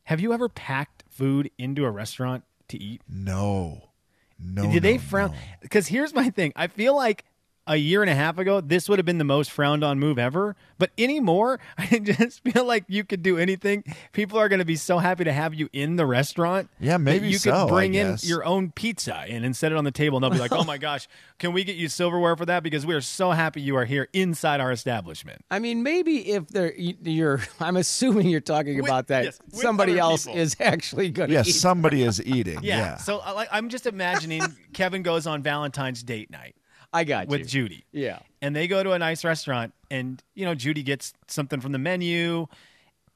Have 0.05 0.21
you 0.21 0.33
ever 0.33 0.49
packed 0.49 1.05
food 1.09 1.51
into 1.59 1.85
a 1.85 1.91
restaurant 1.91 2.43
to 2.69 2.83
eat? 2.83 3.03
No. 3.09 3.91
No. 4.39 4.71
Did 4.73 4.83
they 4.83 4.95
no, 4.95 5.01
frown? 5.01 5.31
no. 5.31 5.37
Because 5.61 5.87
here's 5.87 6.15
my 6.15 6.31
thing. 6.31 6.53
I 6.57 6.67
feel 6.67 6.97
like 6.97 7.25
a 7.71 7.77
year 7.77 8.03
and 8.03 8.11
a 8.11 8.15
half 8.17 8.37
ago, 8.37 8.61
this 8.61 8.89
would 8.89 8.99
have 8.99 9.07
been 9.07 9.19
the 9.19 9.25
most 9.25 9.51
frowned 9.51 9.85
on 9.85 9.99
move 10.01 10.19
ever. 10.19 10.57
But 10.77 10.91
anymore, 10.99 11.61
I 11.79 12.01
just 12.01 12.43
feel 12.43 12.65
like 12.65 12.85
you 12.89 13.05
could 13.05 13.23
do 13.23 13.39
anything. 13.39 13.85
People 14.13 14.39
are 14.39 14.49
going 14.49 14.59
to 14.59 14.65
be 14.65 14.75
so 14.77 14.99
happy 14.99 15.23
to 15.25 15.33
have 15.33 15.55
you 15.55 15.69
in 15.73 15.95
the 15.97 16.05
restaurant. 16.05 16.69
Yeah, 16.81 16.97
maybe 16.97 17.29
you 17.29 17.39
so, 17.39 17.53
could 17.67 17.73
bring 17.73 17.95
in 17.95 18.17
your 18.23 18.45
own 18.45 18.73
pizza 18.73 19.25
in 19.29 19.45
and 19.45 19.55
set 19.57 19.71
it 19.71 19.79
on 19.79 19.85
the 19.85 19.91
table, 19.93 20.17
and 20.19 20.25
they'll 20.25 20.31
be 20.31 20.39
like, 20.39 20.53
"Oh 20.53 20.65
my 20.65 20.79
gosh, 20.89 21.07
can 21.39 21.53
we 21.53 21.63
get 21.65 21.77
you 21.77 21.89
silverware 21.89 22.35
for 22.37 22.47
that? 22.47 22.63
Because 22.65 22.85
we 22.85 22.95
are 22.95 23.01
so 23.01 23.31
happy 23.31 23.61
you 23.61 23.77
are 23.77 23.85
here 23.85 24.09
inside 24.13 24.61
our 24.61 24.73
establishment." 24.73 25.45
I 25.51 25.61
mean, 25.61 25.83
maybe 25.85 26.33
if 26.33 26.49
they're 26.49 26.75
you- 26.75 26.97
you're, 27.05 27.41
I'm 27.61 27.77
assuming 27.77 28.29
you're 28.29 28.41
talking 28.41 28.77
With- 28.77 28.87
about 28.87 29.07
that 29.09 29.25
yes, 29.27 29.39
somebody 29.53 29.97
else 29.99 30.27
people. 30.27 30.41
is 30.41 30.57
actually 30.59 31.11
going 31.11 31.29
to 31.29 31.35
Yes, 31.35 31.49
eat. 31.49 31.53
somebody 31.53 32.03
is 32.03 32.21
eating. 32.25 32.59
Yeah. 32.63 32.79
Yeah. 32.79 32.97
So 32.97 33.21
uh, 33.25 33.33
like, 33.35 33.49
I'm 33.53 33.69
just 33.69 33.87
imagining 33.87 34.43
Kevin 34.73 35.03
goes 35.03 35.27
on 35.27 35.43
Valentine's 35.43 36.03
date 36.03 36.31
night 36.31 36.57
I 36.93 37.05
got 37.05 37.29
with 37.29 37.41
you. 37.41 37.47
Judy. 37.47 37.85
Yeah. 37.93 38.19
and 38.43 38.55
they 38.55 38.67
go 38.67 38.83
to 38.83 38.93
a 38.93 38.99
nice 38.99 39.25
restaurant 39.25 39.73
and 39.91 40.23
you 40.35 40.45
know 40.45 40.55
judy 40.55 40.83
gets 40.83 41.13
something 41.29 41.61
from 41.61 41.73
the 41.73 41.79
menu 41.79 42.47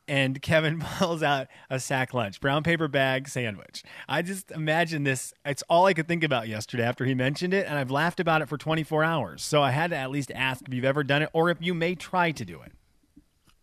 and 0.07 0.41
kevin 0.43 0.81
pulls 0.99 1.23
out 1.23 1.49
a 1.71 1.81
sack 1.81 2.15
lunch 2.15 2.41
brown 2.41 2.63
paper 2.63 2.87
bag 2.89 3.29
sandwich 3.29 3.83
i 4.09 4.23
just 4.23 4.51
imagine 4.53 5.03
this 5.03 5.33
it's 5.45 5.63
all 5.69 5.87
i 5.87 5.95
could 5.95 6.07
think 6.07 6.23
about 6.23 6.47
yesterday 6.47 6.83
after 6.85 7.05
he 7.05 7.15
mentioned 7.15 7.55
it 7.55 7.67
and 7.67 7.79
i've 7.79 7.91
laughed 7.91 8.21
about 8.21 8.43
it 8.43 8.49
for 8.49 8.57
24 8.59 9.03
hours 9.03 9.43
so 9.43 9.63
i 9.63 9.71
had 9.71 9.91
to 9.91 9.97
at 9.97 10.11
least 10.11 10.31
ask 10.35 10.63
if 10.69 10.75
you've 10.75 10.85
ever 10.85 11.03
done 11.03 11.23
it 11.23 11.31
or 11.33 11.51
if 11.51 11.59
you 11.61 11.75
may 11.75 11.95
try 11.95 12.31
to 12.31 12.45
do 12.45 12.61
it 12.61 12.73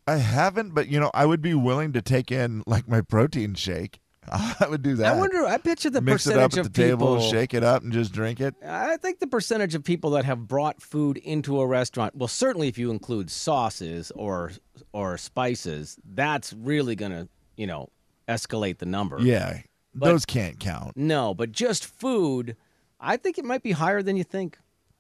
I 0.08 0.16
haven't, 0.18 0.74
but 0.74 0.88
you 0.88 1.00
know, 1.00 1.12
I 1.14 1.28
would 1.28 1.44
be 1.44 1.54
willing 1.54 1.94
to 1.94 2.02
take 2.02 2.32
in 2.32 2.64
like 2.66 2.88
my 2.88 3.02
protein 3.02 3.54
shake. 3.54 4.01
I 4.32 4.68
would 4.70 4.82
do 4.84 4.96
that. 4.96 5.14
I 5.16 5.18
wonder. 5.18 5.46
I 5.46 5.58
bet 5.58 5.84
you 5.84 5.90
the 5.90 6.00
Mix 6.02 6.28
it 6.28 6.30
percentage 6.32 6.54
up 6.54 6.60
at 6.60 6.66
of 6.68 6.74
the 6.74 6.82
table, 6.84 7.16
people. 7.16 7.32
shake 7.32 7.54
it 7.56 7.64
up, 7.64 7.82
and 7.84 7.92
just 7.92 8.14
drink 8.14 8.40
it. 8.40 8.54
I 8.66 8.98
think 8.98 9.20
the 9.20 9.26
percentage 9.28 9.74
of 9.74 9.84
people 9.84 10.12
that 10.12 10.26
have 10.26 10.48
brought 10.48 10.80
food 10.82 11.18
into 11.18 11.60
a 11.60 11.66
restaurant, 11.66 12.16
well, 12.16 12.28
certainly 12.28 12.68
if 12.68 12.78
you 12.78 12.92
include 12.92 13.32
sauces 13.32 14.12
or 14.12 14.52
or 14.94 15.18
spices, 15.18 15.98
that's 16.14 16.54
really 16.54 16.96
gonna, 16.96 17.28
you 17.58 17.66
know, 17.66 17.90
escalate 18.28 18.78
the 18.78 18.86
number. 18.86 19.20
Yeah, 19.22 19.62
But- 19.96 20.08
those 20.10 20.26
can't 20.26 20.60
count. 20.60 20.96
No, 20.96 21.34
but 21.34 21.52
just 21.52 21.86
food, 21.86 22.56
I 23.00 23.18
think 23.18 23.38
it 23.40 23.46
might 23.46 23.64
be 23.64 23.72
higher 23.72 24.04
than 24.04 24.18
you 24.18 24.24
think. 24.24 24.58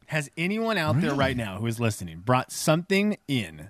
has 0.07 0.29
anyone 0.35 0.77
out 0.77 0.99
there 0.99 1.13
right 1.13 1.37
now 1.37 1.57
who 1.59 1.67
is 1.67 1.79
listening 1.79 2.19
brought 2.19 2.51
something 2.51 3.15
in 3.29 3.69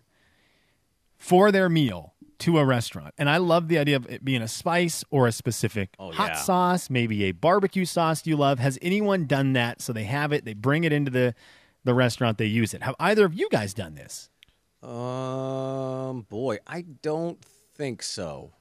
for 1.18 1.52
their 1.52 1.70
meal 1.70 2.14
to 2.42 2.60
a 2.60 2.66
restaurant 2.66 3.14
and 3.18 3.30
i 3.30 3.38
love 3.38 3.68
the 3.70 3.78
idea 3.78 3.96
of 3.96 4.06
it 4.10 4.24
being 4.26 4.42
a 4.42 4.48
spice 4.48 5.04
or 5.10 5.28
a 5.28 5.32
specific 5.32 5.90
Oh, 5.98 6.12
hot 6.12 6.32
yeah. 6.32 6.36
sauce 6.38 6.90
maybe 6.90 7.24
a 7.24 7.32
barbecue 7.32 7.86
sauce 7.86 8.26
you 8.28 8.36
love 8.38 8.60
has 8.60 8.78
anyone 8.82 9.26
done 9.26 9.54
that 9.54 9.82
so 9.82 9.94
they 9.94 10.04
have 10.04 10.32
it 10.34 10.44
they 10.46 10.54
bring 10.54 10.84
it 10.84 10.92
into 10.94 11.10
the 11.12 11.34
the 11.84 11.94
restaurant 11.94 12.38
they 12.38 12.46
use 12.46 12.74
it 12.74 12.84
have 12.84 12.96
either 13.00 13.26
of 13.26 13.34
you 13.34 13.48
guys 13.50 13.74
done 13.74 13.96
this 13.96 14.30
Um, 14.84 16.22
boy, 16.30 16.58
I 16.68 16.82
don't 16.82 17.38
think 17.76 18.02
so. 18.04 18.52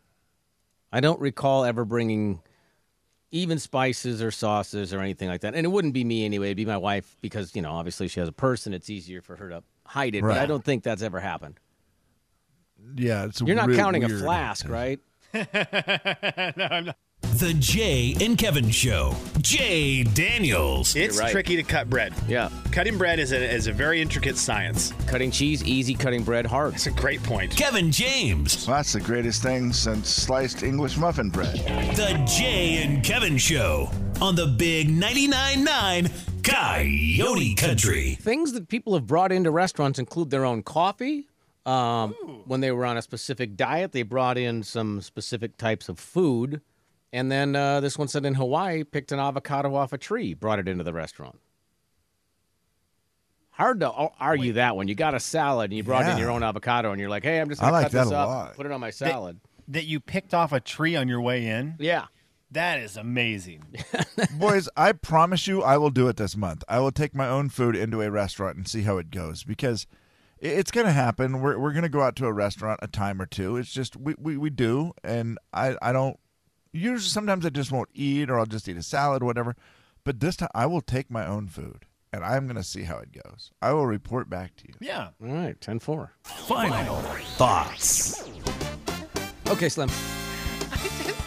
I 0.92 1.00
don't 1.00 1.20
recall 1.20 1.64
ever 1.64 1.84
bringing 1.84 2.40
even 3.30 3.58
spices 3.58 4.20
or 4.22 4.30
sauces 4.30 4.92
or 4.92 5.00
anything 5.00 5.28
like 5.28 5.40
that. 5.42 5.54
And 5.54 5.64
it 5.64 5.68
wouldn't 5.70 5.94
be 5.94 6.04
me 6.04 6.24
anyway. 6.24 6.48
It'd 6.48 6.56
be 6.58 6.64
my 6.66 6.76
wife 6.76 7.16
because, 7.20 7.54
you 7.56 7.62
know, 7.62 7.72
obviously 7.72 8.08
she 8.08 8.20
has 8.20 8.28
a 8.28 8.32
purse 8.32 8.66
and 8.66 8.74
it's 8.74 8.90
easier 8.90 9.22
for 9.22 9.36
her 9.36 9.48
to 9.48 9.62
hide 9.86 10.14
it. 10.14 10.22
But 10.22 10.36
I 10.36 10.46
don't 10.46 10.64
think 10.64 10.82
that's 10.82 11.00
ever 11.02 11.20
happened. 11.20 11.58
Yeah, 12.96 13.26
it's 13.26 13.40
You're 13.40 13.56
not 13.56 13.68
real 13.68 13.78
counting 13.78 14.04
a 14.04 14.08
flask, 14.08 14.68
right? 14.68 15.00
The 17.40 17.54
Jay 17.54 18.14
and 18.20 18.36
Kevin 18.36 18.68
Show. 18.70 19.14
Jay 19.40 20.02
Daniels. 20.02 20.94
It's 20.96 21.18
right. 21.18 21.30
tricky 21.30 21.56
to 21.56 21.62
cut 21.62 21.88
bread. 21.88 22.12
Yeah. 22.28 22.50
Cutting 22.70 22.98
bread 22.98 23.18
is 23.18 23.32
a, 23.32 23.42
is 23.42 23.66
a 23.66 23.72
very 23.72 24.02
intricate 24.02 24.36
science. 24.36 24.92
Cutting 25.06 25.30
cheese, 25.30 25.64
easy. 25.64 25.94
Cutting 25.94 26.22
bread, 26.22 26.44
hard. 26.44 26.74
That's 26.74 26.86
a 26.86 26.90
great 26.90 27.22
point. 27.22 27.56
Kevin 27.56 27.90
James. 27.92 28.66
Well, 28.66 28.76
that's 28.76 28.92
the 28.92 29.00
greatest 29.00 29.42
thing 29.42 29.72
since 29.72 30.08
sliced 30.08 30.62
English 30.62 30.98
muffin 30.98 31.30
bread. 31.30 31.56
The 31.96 32.22
Jay 32.26 32.82
and 32.82 33.02
Kevin 33.02 33.38
Show 33.38 33.90
on 34.20 34.34
the 34.34 34.46
Big 34.46 34.88
99.9 34.88 35.64
9 35.64 36.10
Coyote 36.42 37.54
Country. 37.54 38.18
Things 38.20 38.52
that 38.52 38.68
people 38.68 38.94
have 38.94 39.06
brought 39.06 39.32
into 39.32 39.50
restaurants 39.50 39.98
include 39.98 40.30
their 40.30 40.44
own 40.44 40.62
coffee. 40.62 41.29
Um, 41.66 42.12
when 42.46 42.60
they 42.60 42.70
were 42.72 42.86
on 42.86 42.96
a 42.96 43.02
specific 43.02 43.54
diet, 43.56 43.92
they 43.92 44.02
brought 44.02 44.38
in 44.38 44.62
some 44.62 45.00
specific 45.02 45.56
types 45.56 45.88
of 45.88 45.98
food. 45.98 46.62
And 47.12 47.30
then 47.30 47.54
uh, 47.56 47.80
this 47.80 47.98
one 47.98 48.08
said 48.08 48.24
in 48.24 48.34
Hawaii, 48.34 48.84
picked 48.84 49.12
an 49.12 49.18
avocado 49.18 49.74
off 49.74 49.92
a 49.92 49.98
tree, 49.98 50.32
brought 50.34 50.58
it 50.58 50.68
into 50.68 50.84
the 50.84 50.92
restaurant. 50.92 51.38
Hard 53.50 53.80
to 53.80 53.90
ar- 53.90 54.12
argue 54.18 54.54
that 54.54 54.76
one. 54.76 54.88
You 54.88 54.94
got 54.94 55.14
a 55.14 55.20
salad 55.20 55.70
and 55.70 55.76
you 55.76 55.82
brought 55.84 56.08
in 56.08 56.16
your 56.18 56.30
own 56.30 56.42
avocado, 56.42 56.92
and 56.92 57.00
you're 57.00 57.10
like, 57.10 57.24
"Hey, 57.24 57.40
I'm 57.40 57.48
just 57.48 57.60
I 57.60 57.66
gonna 57.66 57.72
like 57.74 57.82
cut 57.86 57.92
that 57.92 58.04
this 58.04 58.12
a 58.12 58.16
up, 58.16 58.28
lot. 58.28 58.54
put 58.56 58.64
it 58.66 58.72
on 58.72 58.80
my 58.80 58.90
salad." 58.90 59.38
That 59.68 59.84
you 59.84 60.00
picked 60.00 60.32
off 60.34 60.52
a 60.52 60.60
tree 60.60 60.96
on 60.96 61.08
your 61.08 61.20
way 61.20 61.46
in. 61.46 61.74
yeah, 61.78 62.06
That 62.52 62.80
is 62.80 62.96
amazing. 62.96 63.62
Boys, 64.38 64.68
I 64.76 64.92
promise 64.92 65.46
you, 65.46 65.62
I 65.62 65.76
will 65.76 65.90
do 65.90 66.08
it 66.08 66.16
this 66.16 66.36
month. 66.36 66.64
I 66.68 66.80
will 66.80 66.90
take 66.90 67.14
my 67.14 67.28
own 67.28 67.50
food 67.50 67.76
into 67.76 68.00
a 68.02 68.10
restaurant 68.10 68.56
and 68.56 68.66
see 68.66 68.82
how 68.82 68.98
it 68.98 69.10
goes 69.10 69.44
because 69.44 69.86
i- 69.92 69.96
it's 70.40 70.70
going 70.70 70.86
to 70.86 70.92
happen. 70.92 71.40
We're, 71.40 71.58
we're 71.58 71.72
going 71.72 71.82
to 71.82 71.88
go 71.88 72.00
out 72.00 72.16
to 72.16 72.26
a 72.26 72.32
restaurant 72.32 72.80
a 72.82 72.88
time 72.88 73.20
or 73.20 73.26
two. 73.26 73.56
It's 73.56 73.72
just 73.72 73.96
we, 73.96 74.14
we, 74.18 74.36
we 74.36 74.50
do, 74.50 74.92
and 75.04 75.38
I, 75.52 75.76
I 75.82 75.92
don't. 75.92 76.18
Usually, 76.72 77.08
sometimes 77.08 77.44
I 77.44 77.50
just 77.50 77.72
won't 77.72 77.90
eat, 77.94 78.30
or 78.30 78.38
I'll 78.38 78.46
just 78.46 78.68
eat 78.68 78.76
a 78.76 78.82
salad, 78.82 79.22
or 79.22 79.26
whatever. 79.26 79.56
But 80.04 80.20
this 80.20 80.36
time, 80.36 80.48
I 80.54 80.66
will 80.66 80.80
take 80.80 81.10
my 81.10 81.26
own 81.26 81.48
food, 81.48 81.84
and 82.12 82.24
I'm 82.24 82.46
going 82.46 82.56
to 82.56 82.62
see 82.62 82.84
how 82.84 82.98
it 82.98 83.12
goes. 83.12 83.50
I 83.60 83.72
will 83.72 83.86
report 83.86 84.30
back 84.30 84.56
to 84.56 84.68
you. 84.68 84.74
yeah. 84.80 85.08
all 85.22 85.28
right, 85.28 85.60
10-4. 85.60 86.10
Final 86.24 86.96
thoughts. 87.36 88.22
Okay, 89.48 89.68
Slim. 89.68 89.90
I 89.90 90.76
just, 90.76 91.20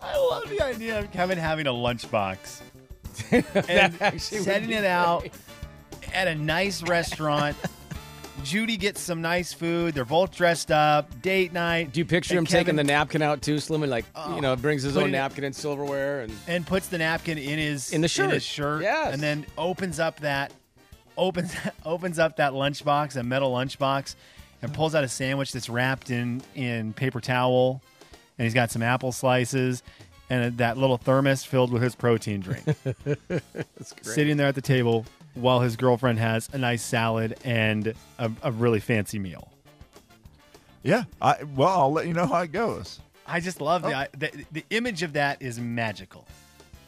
I 0.00 0.16
love 0.16 0.48
the 0.50 0.60
idea 0.60 0.98
of 0.98 1.10
Kevin 1.12 1.38
having 1.38 1.68
a 1.68 1.72
lunchbox 1.72 2.60
and 3.68 4.02
actually 4.02 4.40
setting 4.40 4.70
it 4.70 4.84
out 4.84 5.28
at 6.12 6.28
a 6.28 6.34
nice 6.34 6.82
restaurant. 6.82 7.56
Judy 8.46 8.76
gets 8.76 9.00
some 9.00 9.20
nice 9.20 9.52
food. 9.52 9.94
They're 9.94 10.04
both 10.04 10.30
dressed 10.30 10.70
up. 10.70 11.20
Date 11.20 11.52
night. 11.52 11.92
Do 11.92 11.98
you 11.98 12.04
picture 12.04 12.38
And 12.38 12.46
him 12.46 12.46
taking 12.46 12.76
the 12.76 12.84
napkin 12.84 13.20
out 13.20 13.42
too, 13.42 13.58
Slim, 13.58 13.82
and 13.82 13.90
like 13.90 14.04
you 14.34 14.40
know, 14.40 14.52
oh. 14.52 14.56
brings 14.56 14.84
his 14.84 14.96
own 14.96 15.08
it- 15.08 15.12
napkin 15.12 15.42
and 15.42 15.54
silverware 15.54 16.20
and 16.20 16.32
and 16.46 16.64
puts 16.64 16.86
the 16.86 16.98
napkin 16.98 17.38
in 17.38 17.58
his 17.58 17.92
In 17.92 18.02
the 18.02 18.08
shirt. 18.08 18.32
his 18.32 18.44
shirt. 18.44 18.82
Yes. 18.82 19.12
And 19.12 19.20
then 19.20 19.46
opens 19.58 19.98
up 19.98 20.20
that 20.20 20.52
opens 21.16 21.52
opens 21.84 22.20
up 22.20 22.36
that 22.36 22.52
lunchbox, 22.52 23.14
that 23.14 23.24
metal 23.24 23.52
lunchbox, 23.52 24.14
and 24.62 24.72
pulls 24.72 24.94
out 24.94 25.02
a 25.02 25.08
sandwich 25.08 25.50
that's 25.50 25.68
wrapped 25.68 26.10
in 26.10 26.40
in 26.54 26.92
paper 26.92 27.20
towel, 27.20 27.82
and 28.38 28.44
he's 28.46 28.54
got 28.54 28.70
some 28.70 28.82
apple 28.82 29.10
slices 29.10 29.82
and 30.30 30.58
that 30.58 30.76
little 30.76 30.98
thermos 30.98 31.44
filled 31.44 31.72
with 31.72 31.82
his 31.82 31.94
protein 31.94 32.40
drink. 32.40 32.62
Sitting 34.02 34.36
there 34.36 34.48
at 34.48 34.54
the 34.54 34.60
table 34.60 35.04
while 35.36 35.60
his 35.60 35.76
girlfriend 35.76 36.18
has 36.18 36.48
a 36.52 36.58
nice 36.58 36.82
salad 36.82 37.36
and 37.44 37.94
a, 38.18 38.30
a 38.42 38.50
really 38.50 38.80
fancy 38.80 39.18
meal. 39.18 39.52
Yeah. 40.82 41.04
I 41.20 41.42
well, 41.42 41.80
I'll 41.80 41.92
let 41.92 42.06
you 42.06 42.14
know 42.14 42.26
how 42.26 42.40
it 42.40 42.52
goes. 42.52 43.00
I 43.26 43.40
just 43.40 43.60
love 43.60 43.82
the, 43.82 43.88
oh. 43.88 43.94
I, 43.94 44.08
the 44.16 44.30
the 44.52 44.64
image 44.70 45.02
of 45.02 45.14
that 45.14 45.42
is 45.42 45.58
magical, 45.58 46.26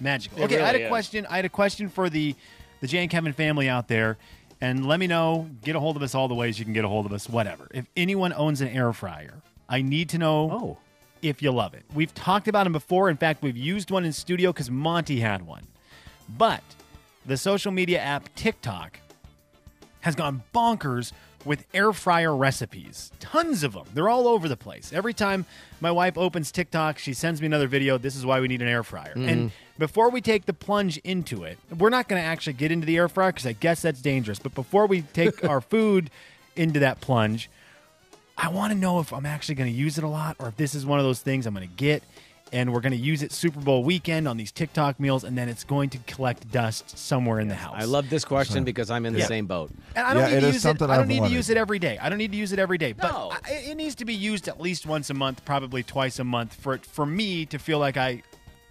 magical. 0.00 0.40
It 0.40 0.44
okay, 0.44 0.61
I 0.61 0.66
had 0.66 0.76
a 0.76 0.84
is. 0.84 0.88
question. 0.88 1.26
I 1.28 1.37
had 1.37 1.44
a 1.44 1.50
question 1.50 1.88
for 1.88 2.08
the 2.08 2.34
the 2.80 2.87
Jay 2.87 2.98
and 2.98 3.11
Kevin 3.11 3.32
family 3.32 3.68
out 3.68 3.88
there, 3.88 4.16
and 4.61 4.87
let 4.87 5.00
me 5.00 5.06
know. 5.06 5.50
Get 5.62 5.74
a 5.74 5.80
hold 5.80 5.96
of 5.96 6.02
us 6.02 6.14
all 6.14 6.28
the 6.28 6.34
ways 6.34 6.58
you 6.58 6.64
can 6.64 6.74
get 6.74 6.84
a 6.84 6.88
hold 6.88 7.06
of 7.06 7.12
us. 7.12 7.28
Whatever. 7.28 7.66
If 7.74 7.87
anyone 7.96 8.32
owns 8.32 8.61
an 8.61 8.68
air 8.68 8.92
fryer, 8.92 9.42
I 9.68 9.82
need 9.82 10.08
to 10.11 10.18
know 10.18 10.50
oh, 10.50 10.78
if 11.22 11.42
you 11.42 11.50
love 11.50 11.74
it. 11.74 11.84
We've 11.92 12.14
talked 12.14 12.46
about 12.46 12.64
them 12.64 12.72
before. 12.72 13.11
In 13.11 13.16
fact, 13.16 13.42
we've 13.42 13.56
used 13.56 13.90
one 13.90 14.04
in 14.04 14.12
studio 14.12 14.52
because 14.52 14.70
Monty 14.70 15.18
had 15.18 15.44
one. 15.44 15.66
But 16.28 16.62
the 17.28 17.36
social 17.36 17.70
media 17.70 18.00
app 18.00 18.34
TikTok 18.34 19.00
has 20.00 20.14
gone 20.14 20.42
bonkers 20.54 21.12
with 21.44 21.66
air 21.72 21.92
fryer 21.92 22.34
recipes. 22.34 23.12
Tons 23.20 23.62
of 23.62 23.74
them. 23.74 23.84
They're 23.94 24.08
all 24.08 24.26
over 24.26 24.48
the 24.48 24.56
place. 24.56 24.92
Every 24.92 25.14
time 25.14 25.44
my 25.80 25.90
wife 25.90 26.16
opens 26.16 26.50
TikTok, 26.50 26.98
she 26.98 27.12
sends 27.12 27.40
me 27.40 27.46
another 27.46 27.68
video. 27.68 27.98
This 27.98 28.16
is 28.16 28.26
why 28.26 28.40
we 28.40 28.48
need 28.48 28.62
an 28.62 28.68
air 28.68 28.82
fryer. 28.82 29.14
Mm-hmm. 29.14 29.28
And 29.28 29.52
before 29.78 30.10
we 30.10 30.20
take 30.20 30.46
the 30.46 30.52
plunge 30.52 30.96
into 30.98 31.44
it, 31.44 31.58
we're 31.76 31.90
not 31.90 32.08
going 32.08 32.20
to 32.20 32.26
actually 32.26 32.54
get 32.54 32.72
into 32.72 32.86
the 32.86 32.96
air 32.96 33.08
fryer 33.08 33.30
because 33.30 33.46
I 33.46 33.52
guess 33.52 33.82
that's 33.82 34.00
dangerous. 34.00 34.38
But 34.38 34.54
before 34.54 34.86
we 34.86 35.02
take 35.02 35.44
our 35.48 35.60
food 35.60 36.10
into 36.56 36.80
that 36.80 37.00
plunge, 37.00 37.50
I 38.36 38.48
want 38.48 38.72
to 38.72 38.78
know 38.78 39.00
if 39.00 39.12
I'm 39.12 39.26
actually 39.26 39.56
going 39.56 39.70
to 39.70 39.76
use 39.76 39.98
it 39.98 40.04
a 40.04 40.08
lot 40.08 40.36
or 40.38 40.48
if 40.48 40.56
this 40.56 40.74
is 40.74 40.86
one 40.86 40.98
of 40.98 41.04
those 41.04 41.20
things 41.20 41.46
I'm 41.46 41.54
going 41.54 41.68
to 41.68 41.74
get 41.74 42.02
and 42.52 42.72
we're 42.72 42.80
going 42.80 42.92
to 42.92 42.98
use 42.98 43.22
it 43.22 43.32
Super 43.32 43.61
Bowl 43.61 43.84
weekend 43.84 44.26
on 44.26 44.37
these 44.37 44.50
TikTok 44.52 44.98
meals 44.98 45.24
and 45.24 45.37
then 45.37 45.48
it's 45.48 45.64
going 45.64 45.90
to 45.90 45.98
collect 46.06 46.50
dust 46.50 46.96
somewhere 46.98 47.40
in 47.40 47.48
the 47.48 47.54
house. 47.54 47.74
I 47.76 47.84
love 47.84 48.08
this 48.11 48.24
question 48.24 48.64
because 48.64 48.90
I'm 48.90 49.04
in 49.06 49.12
the 49.12 49.20
Yeah. 49.20 49.26
same 49.26 49.46
boat. 49.46 49.70
And 49.94 50.06
I 50.06 50.14
don't 50.14 50.22
Yeah, 50.22 50.28
need 50.30 50.37
it 50.37 50.40
to 50.40 50.46
is 50.48 50.54
use 50.54 50.62
something 50.62 50.88
it. 50.88 50.92
I 50.92 50.96
don't 50.96 51.02
I've 51.02 51.08
need 51.08 51.14
to 51.16 51.20
wanted. 51.22 51.34
use 51.34 51.50
it 51.50 51.56
every 51.56 51.78
day. 51.78 51.98
I 52.00 52.08
don't 52.08 52.18
need 52.18 52.32
to 52.32 52.38
use 52.38 52.52
it 52.52 52.58
every 52.58 52.78
day, 52.78 52.92
but 52.92 53.12
No. 53.12 53.32
I, 53.32 53.52
it 53.52 53.76
needs 53.76 53.94
to 53.96 54.04
be 54.04 54.14
used 54.14 54.48
at 54.48 54.61
least 54.61 54.87
once 54.87 55.11
a 55.11 55.14
month, 55.14 55.44
probably 55.44 55.82
twice 55.82 56.18
a 56.18 56.24
month, 56.24 56.54
for 56.54 56.74
it, 56.74 56.84
for 56.87 57.04
me 57.06 57.44
to 57.46 57.58
feel 57.58 57.78
like 57.78 57.96
I 57.96 58.22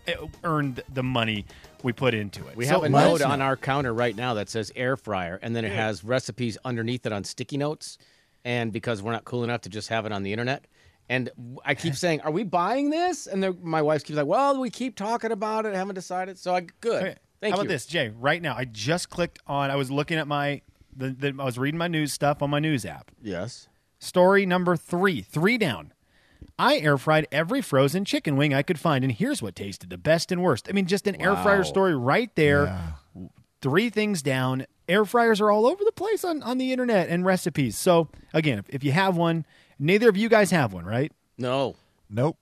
eh, 0.08 0.16
earned 0.44 0.82
the 0.94 1.04
money 1.04 1.46
we 1.84 1.94
put 1.94 2.14
into 2.14 2.48
it. 2.48 2.56
We 2.56 2.66
So 2.66 2.82
have 2.82 2.84
a 2.84 2.90
let 2.90 3.06
note 3.08 3.22
on 3.22 3.40
know. 3.40 3.46
our 3.46 3.56
counter 3.58 3.94
right 3.94 4.16
now 4.16 4.34
that 4.36 4.50
says 4.50 4.72
air 4.76 4.98
fryer, 4.98 5.40
and 5.42 5.56
then 5.56 5.64
it 5.66 5.72
has 5.72 6.04
recipes 6.04 6.58
underneath 6.66 7.06
it 7.06 7.12
on 7.14 7.24
sticky 7.24 7.58
notes. 7.58 7.98
And 8.46 8.72
because 8.72 9.02
we're 9.04 9.12
not 9.12 9.26
cool 9.26 9.44
enough 9.44 9.62
to 9.62 9.70
just 9.70 9.90
have 9.90 10.06
it 10.06 10.12
on 10.14 10.24
the 10.24 10.32
internet, 10.32 10.66
and 11.10 11.30
I 11.64 11.76
keep 11.76 11.96
saying, 11.96 12.22
"Are 12.22 12.32
we 12.32 12.44
buying 12.44 12.90
this?" 12.90 13.28
And 13.28 13.64
my 13.64 13.82
wife 13.82 14.04
keeps 14.04 14.18
like, 14.18 14.28
"Well, 14.28 14.60
we 14.60 14.70
keep 14.70 14.96
talking 14.96 15.32
about 15.32 15.66
it, 15.66 15.76
haven't 15.76 15.96
decided." 15.96 16.38
So 16.38 16.56
I 16.56 16.68
good. 16.82 17.04
Okay. 17.04 17.16
Thank 17.40 17.54
How 17.54 17.62
you. 17.62 17.66
about 17.66 17.72
this, 17.72 17.86
Jay? 17.86 18.10
Right 18.10 18.42
now, 18.42 18.56
I 18.58 18.66
just 18.66 19.10
clicked 19.10 19.40
on. 19.46 19.70
I 19.70 19.76
was 19.76 19.92
looking 19.92 20.18
at 20.18 20.28
my. 20.28 20.62
The, 20.96 21.10
the, 21.12 21.36
I 21.40 21.46
was 21.46 21.60
reading 21.60 21.78
my 21.78 21.88
news 21.88 22.12
stuff 22.12 22.42
on 22.42 22.50
my 22.50 22.60
news 22.60 22.84
app. 22.84 23.12
Yes. 23.22 23.68
Story 24.00 24.46
number 24.48 24.76
three, 24.76 25.22
three 25.22 25.58
down. 25.58 25.94
I 26.58 26.78
air 26.78 26.98
fried 26.98 27.28
every 27.32 27.62
frozen 27.62 28.04
chicken 28.04 28.36
wing 28.36 28.54
I 28.54 28.64
could 28.64 28.80
find, 28.80 29.04
and 29.04 29.14
here's 29.14 29.42
what 29.42 29.56
tasted 29.56 29.92
the 29.92 29.98
best 29.98 30.32
and 30.32 30.42
worst. 30.42 30.68
I 30.68 30.72
mean, 30.72 30.88
just 30.88 31.06
an 31.06 31.20
air 31.22 31.36
fryer 31.36 31.64
story 31.64 31.96
right 31.96 32.34
there. 32.36 32.96
Three 33.62 33.90
things 33.90 34.22
down. 34.22 34.66
Air 34.88 35.06
fryers 35.06 35.42
are 35.42 35.52
all 35.52 35.68
over 35.68 35.84
the 35.84 35.92
place 35.92 36.24
on, 36.24 36.42
on 36.44 36.58
the 36.58 36.72
internet 36.72 37.10
and 37.10 37.26
recipes. 37.26 37.78
So, 37.78 38.10
again, 38.34 38.60
if, 38.60 38.70
if 38.70 38.84
you 38.84 38.92
have 38.92 39.18
one, 39.18 39.46
neither 39.80 40.10
of 40.10 40.18
you 40.18 40.30
guys 40.30 40.52
have 40.52 40.74
one, 40.74 40.86
right? 40.86 41.12
No. 41.38 41.76
Nope. 42.10 42.38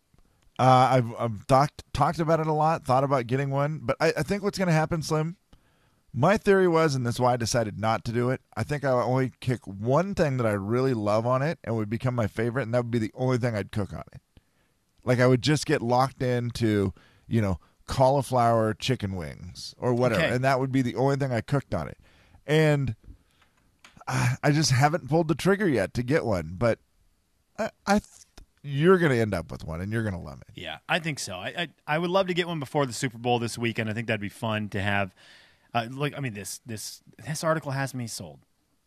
Uh, 0.57 0.63
I've, 0.91 1.13
I've 1.19 1.47
talked 1.47 1.83
talked 1.93 2.19
about 2.19 2.39
it 2.39 2.47
a 2.47 2.53
lot, 2.53 2.85
thought 2.85 3.03
about 3.03 3.27
getting 3.27 3.49
one, 3.49 3.79
but 3.83 3.97
I, 3.99 4.13
I 4.17 4.23
think 4.23 4.41
what's 4.43 4.57
going 4.57 4.67
to 4.67 4.73
happen, 4.73 5.01
Slim. 5.01 5.35
My 6.13 6.37
theory 6.37 6.67
was, 6.69 6.95
and 6.95 7.05
that's 7.05 7.19
why 7.19 7.33
I 7.33 7.37
decided 7.37 7.77
not 7.77 8.05
to 8.05 8.13
do 8.13 8.29
it. 8.29 8.39
I 8.55 8.63
think 8.63 8.85
I'll 8.85 8.99
only 9.01 9.33
kick 9.41 9.67
one 9.67 10.15
thing 10.15 10.37
that 10.37 10.45
I 10.45 10.51
really 10.53 10.93
love 10.93 11.25
on 11.27 11.41
it 11.41 11.59
and 11.65 11.75
would 11.75 11.89
become 11.89 12.15
my 12.15 12.27
favorite, 12.27 12.63
and 12.63 12.73
that 12.73 12.83
would 12.85 12.91
be 12.91 12.99
the 12.99 13.11
only 13.15 13.37
thing 13.37 13.53
I'd 13.53 13.73
cook 13.73 13.91
on 13.91 14.03
it. 14.13 14.21
Like 15.03 15.19
I 15.19 15.27
would 15.27 15.41
just 15.41 15.65
get 15.65 15.81
locked 15.81 16.21
into, 16.21 16.93
you 17.27 17.41
know, 17.41 17.59
cauliflower 17.85 18.73
chicken 18.73 19.15
wings 19.17 19.75
or 19.77 19.93
whatever, 19.93 20.21
Okay. 20.23 20.33
and 20.35 20.43
that 20.45 20.61
would 20.61 20.71
be 20.71 20.81
the 20.81 20.95
only 20.95 21.17
thing 21.17 21.33
I 21.33 21.41
cooked 21.41 21.73
on 21.75 21.89
it. 21.89 21.97
And 22.47 22.95
I, 24.07 24.37
I 24.41 24.51
just 24.51 24.71
haven't 24.71 25.09
pulled 25.09 25.27
the 25.27 25.35
trigger 25.35 25.67
yet 25.67 25.93
to 25.95 26.01
get 26.03 26.25
one, 26.25 26.55
but 26.57 26.79
I, 27.57 27.69
I 27.85 27.93
th- 27.99 28.09
you're 28.63 28.97
going 28.97 29.11
to 29.11 29.19
end 29.19 29.33
up 29.33 29.51
with 29.51 29.63
one, 29.63 29.81
and 29.81 29.91
you're 29.91 30.03
going 30.03 30.15
to 30.15 30.19
love 30.19 30.41
it. 30.41 30.47
Yeah, 30.55 30.77
I 30.89 30.99
think 30.99 31.19
so. 31.19 31.35
I, 31.35 31.53
I 31.57 31.95
I 31.95 31.97
would 31.99 32.09
love 32.09 32.27
to 32.27 32.33
get 32.33 32.47
one 32.47 32.59
before 32.59 32.85
the 32.85 32.93
Super 32.93 33.17
Bowl 33.17 33.37
this 33.39 33.57
weekend. 33.57 33.89
I 33.89 33.93
think 33.93 34.07
that'd 34.07 34.21
be 34.21 34.29
fun 34.29 34.69
to 34.69 34.81
have. 34.81 35.13
Uh, 35.73 35.87
like, 35.91 36.17
I 36.17 36.19
mean, 36.19 36.33
this 36.33 36.61
this 36.65 37.01
this 37.25 37.43
article 37.43 37.71
has 37.71 37.93
me 37.93 38.07
sold. 38.07 38.39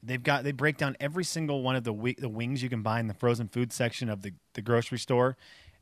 They've 0.02 0.22
got 0.22 0.44
they 0.44 0.52
break 0.52 0.76
down 0.76 0.96
every 1.00 1.24
single 1.24 1.62
one 1.62 1.76
of 1.76 1.84
the 1.84 1.92
wi- 1.92 2.16
the 2.18 2.28
wings 2.28 2.62
you 2.62 2.68
can 2.68 2.82
buy 2.82 2.98
in 3.00 3.06
the 3.08 3.14
frozen 3.14 3.48
food 3.48 3.72
section 3.72 4.08
of 4.08 4.22
the 4.22 4.32
the 4.54 4.62
grocery 4.62 4.98
store, 4.98 5.36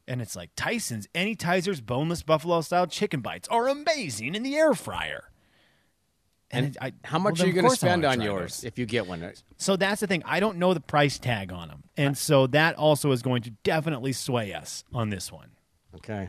and 0.09 0.20
it's 0.20 0.37
like 0.37 0.51
Tyson's 0.57 1.07
Any'tizers 1.14 1.85
boneless 1.85 2.22
buffalo 2.22 2.61
style 2.61 2.87
chicken 2.87 3.20
bites 3.20 3.49
are 3.49 3.68
amazing 3.68 4.35
in 4.35 4.42
the 4.42 4.57
air 4.57 4.75
fryer. 4.75 5.31
And 6.50 6.66
it- 6.66 6.76
I- 6.80 6.92
how 7.04 7.18
much 7.18 7.38
well, 7.38 7.44
are 7.44 7.48
you 7.48 7.54
going 7.54 7.68
to 7.68 7.74
spend 7.76 8.04
on 8.04 8.20
yours 8.20 8.59
those. 8.59 8.64
if 8.64 8.78
you 8.78 8.87
get 8.87 9.06
one? 9.06 9.32
So 9.56 9.76
that's 9.76 10.00
the 10.00 10.06
thing. 10.06 10.22
I 10.24 10.38
don't 10.40 10.59
know 10.59 10.74
the 10.74 10.80
price 10.80 11.18
tag 11.18 11.52
on 11.52 11.68
them, 11.68 11.85
and 11.96 12.16
so 12.16 12.46
that 12.48 12.76
also 12.76 13.11
is 13.12 13.22
going 13.22 13.42
to 13.42 13.50
definitely 13.64 14.12
sway 14.12 14.52
us 14.52 14.85
on 14.92 15.11
this 15.11 15.32
one. 15.32 15.50
Okay. 15.96 16.28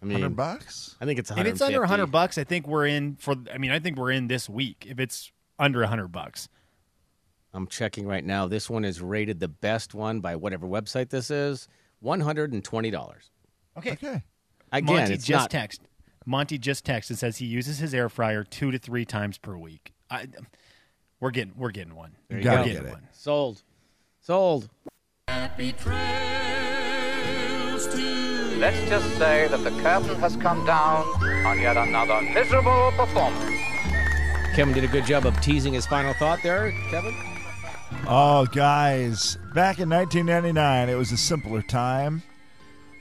I 0.00 0.04
mean, 0.04 0.14
Hundred 0.20 0.36
bucks. 0.36 0.96
I 1.00 1.04
think 1.04 1.18
it's 1.20 1.30
If 1.30 1.38
it's 1.38 1.60
under 1.60 1.78
150. 1.80 1.80
100 1.80 2.06
bucks, 2.06 2.36
I 2.38 2.44
think 2.44 2.66
we're 2.66 2.86
in 2.86 3.16
for 3.16 3.36
I 3.54 3.58
mean, 3.58 3.70
I 3.70 3.78
think 3.78 3.96
we're 3.96 4.10
in 4.10 4.26
this 4.26 4.48
week 4.48 4.84
if 4.88 4.98
it's 4.98 5.30
under 5.58 5.80
100 5.80 6.08
bucks. 6.08 6.48
I'm 7.54 7.66
checking 7.66 8.06
right 8.06 8.24
now. 8.24 8.48
This 8.48 8.70
one 8.70 8.84
is 8.84 9.00
rated 9.00 9.38
the 9.38 9.48
best 9.48 9.94
one 9.94 10.20
by 10.20 10.36
whatever 10.36 10.66
website 10.66 11.10
this 11.10 11.30
is. 11.30 11.68
One 12.00 12.20
hundred 12.20 12.52
and 12.52 12.64
twenty 12.64 12.90
dollars. 12.90 13.30
Okay. 13.76 13.92
Okay. 13.92 14.22
Again, 14.72 14.96
Monty 14.96 15.14
it's 15.14 15.26
just 15.26 15.42
not. 15.44 15.50
text. 15.50 15.82
Monty 16.24 16.58
just 16.58 16.84
texted 16.84 17.10
and 17.10 17.18
says 17.18 17.38
he 17.38 17.46
uses 17.46 17.78
his 17.78 17.94
air 17.94 18.08
fryer 18.08 18.44
2 18.44 18.70
to 18.70 18.78
3 18.78 19.04
times 19.04 19.38
per 19.38 19.56
week. 19.56 19.92
I 20.10 20.26
we're 21.20 21.30
getting 21.30 21.54
we're 21.56 21.70
getting 21.70 21.94
one. 21.94 22.16
There 22.28 22.38
you 22.38 22.50
we're 22.50 22.56
go. 22.56 22.64
Get 22.64 22.76
it. 22.76 22.90
one. 22.90 23.08
Sold. 23.12 23.62
Sold. 24.20 24.68
Let's 28.58 28.88
just 28.88 29.18
say 29.18 29.48
that 29.48 29.64
the 29.64 29.70
curtain 29.82 30.14
has 30.20 30.36
come 30.36 30.64
down 30.64 31.04
on 31.44 31.60
yet 31.60 31.76
another 31.76 32.20
miserable 32.22 32.92
performance. 32.96 33.44
Kevin 34.54 34.74
did 34.74 34.84
a 34.84 34.88
good 34.88 35.04
job 35.06 35.26
of 35.26 35.40
teasing 35.40 35.72
his 35.72 35.86
final 35.86 36.12
thought 36.14 36.40
there. 36.42 36.72
Kevin. 36.90 37.14
Oh, 38.06 38.46
guys, 38.46 39.36
back 39.54 39.78
in 39.78 39.88
1999, 39.88 40.88
it 40.88 40.94
was 40.94 41.10
a 41.12 41.16
simpler 41.16 41.62
time, 41.62 42.22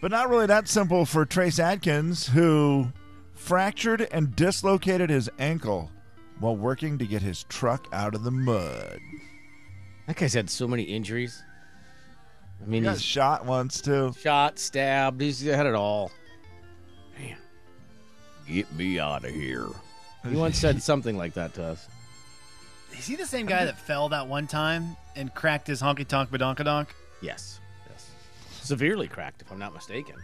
but 0.01 0.12
not 0.12 0.29
really 0.29 0.45
that 0.45 0.67
simple 0.67 1.05
for 1.05 1.25
Trace 1.25 1.60
Adkins, 1.60 2.27
who 2.27 2.88
fractured 3.41 4.08
and 4.12 4.36
dislocated 4.36 5.10
his 5.10 5.30
ankle 5.39 5.89
while 6.39 6.56
working 6.56 6.97
to 6.99 7.06
get 7.08 7.21
his 7.21 7.43
truck 7.45 7.88
out 7.91 8.13
of 8.15 8.23
the 8.23 8.32
mud. 8.32 8.99
That 10.08 10.15
guy's 10.15 10.34
had 10.34 10.49
so 10.49 10.67
many 10.67 10.84
injuries. 10.84 11.41
I 12.62 12.65
mean, 12.67 12.84
He 12.84 12.86
got 12.88 12.93
he's 12.93 13.01
shot 13.01 13.45
once 13.45 13.82
too. 13.82 14.13
shot, 14.19 14.60
stabbed. 14.60 15.19
He's 15.21 15.41
had 15.41 15.65
it 15.65 15.73
all. 15.73 16.12
Man, 17.17 17.38
get 18.47 18.71
me 18.73 18.99
out 18.99 19.25
of 19.25 19.32
here. 19.32 19.67
He 20.30 20.36
once 20.36 20.58
said 20.60 20.82
something 20.84 21.17
like 21.17 21.34
that 21.34 21.54
to 21.56 21.63
us. 21.63 21.88
Is 22.97 23.08
he 23.08 23.15
the 23.15 23.25
same 23.25 23.47
guy 23.47 23.65
that 23.65 23.80
fell 23.80 24.10
that 24.10 24.27
one 24.27 24.45
time 24.45 24.95
and 25.15 25.34
cracked 25.34 25.65
his 25.65 25.82
honky 25.82 26.08
tonk 26.08 26.30
badonkadonk? 26.30 26.88
Yes. 27.21 27.60
Yes. 27.89 28.12
Severely 28.62 29.08
cracked, 29.08 29.41
if 29.41 29.51
I'm 29.51 29.58
not 29.58 29.73
mistaken. 29.73 30.15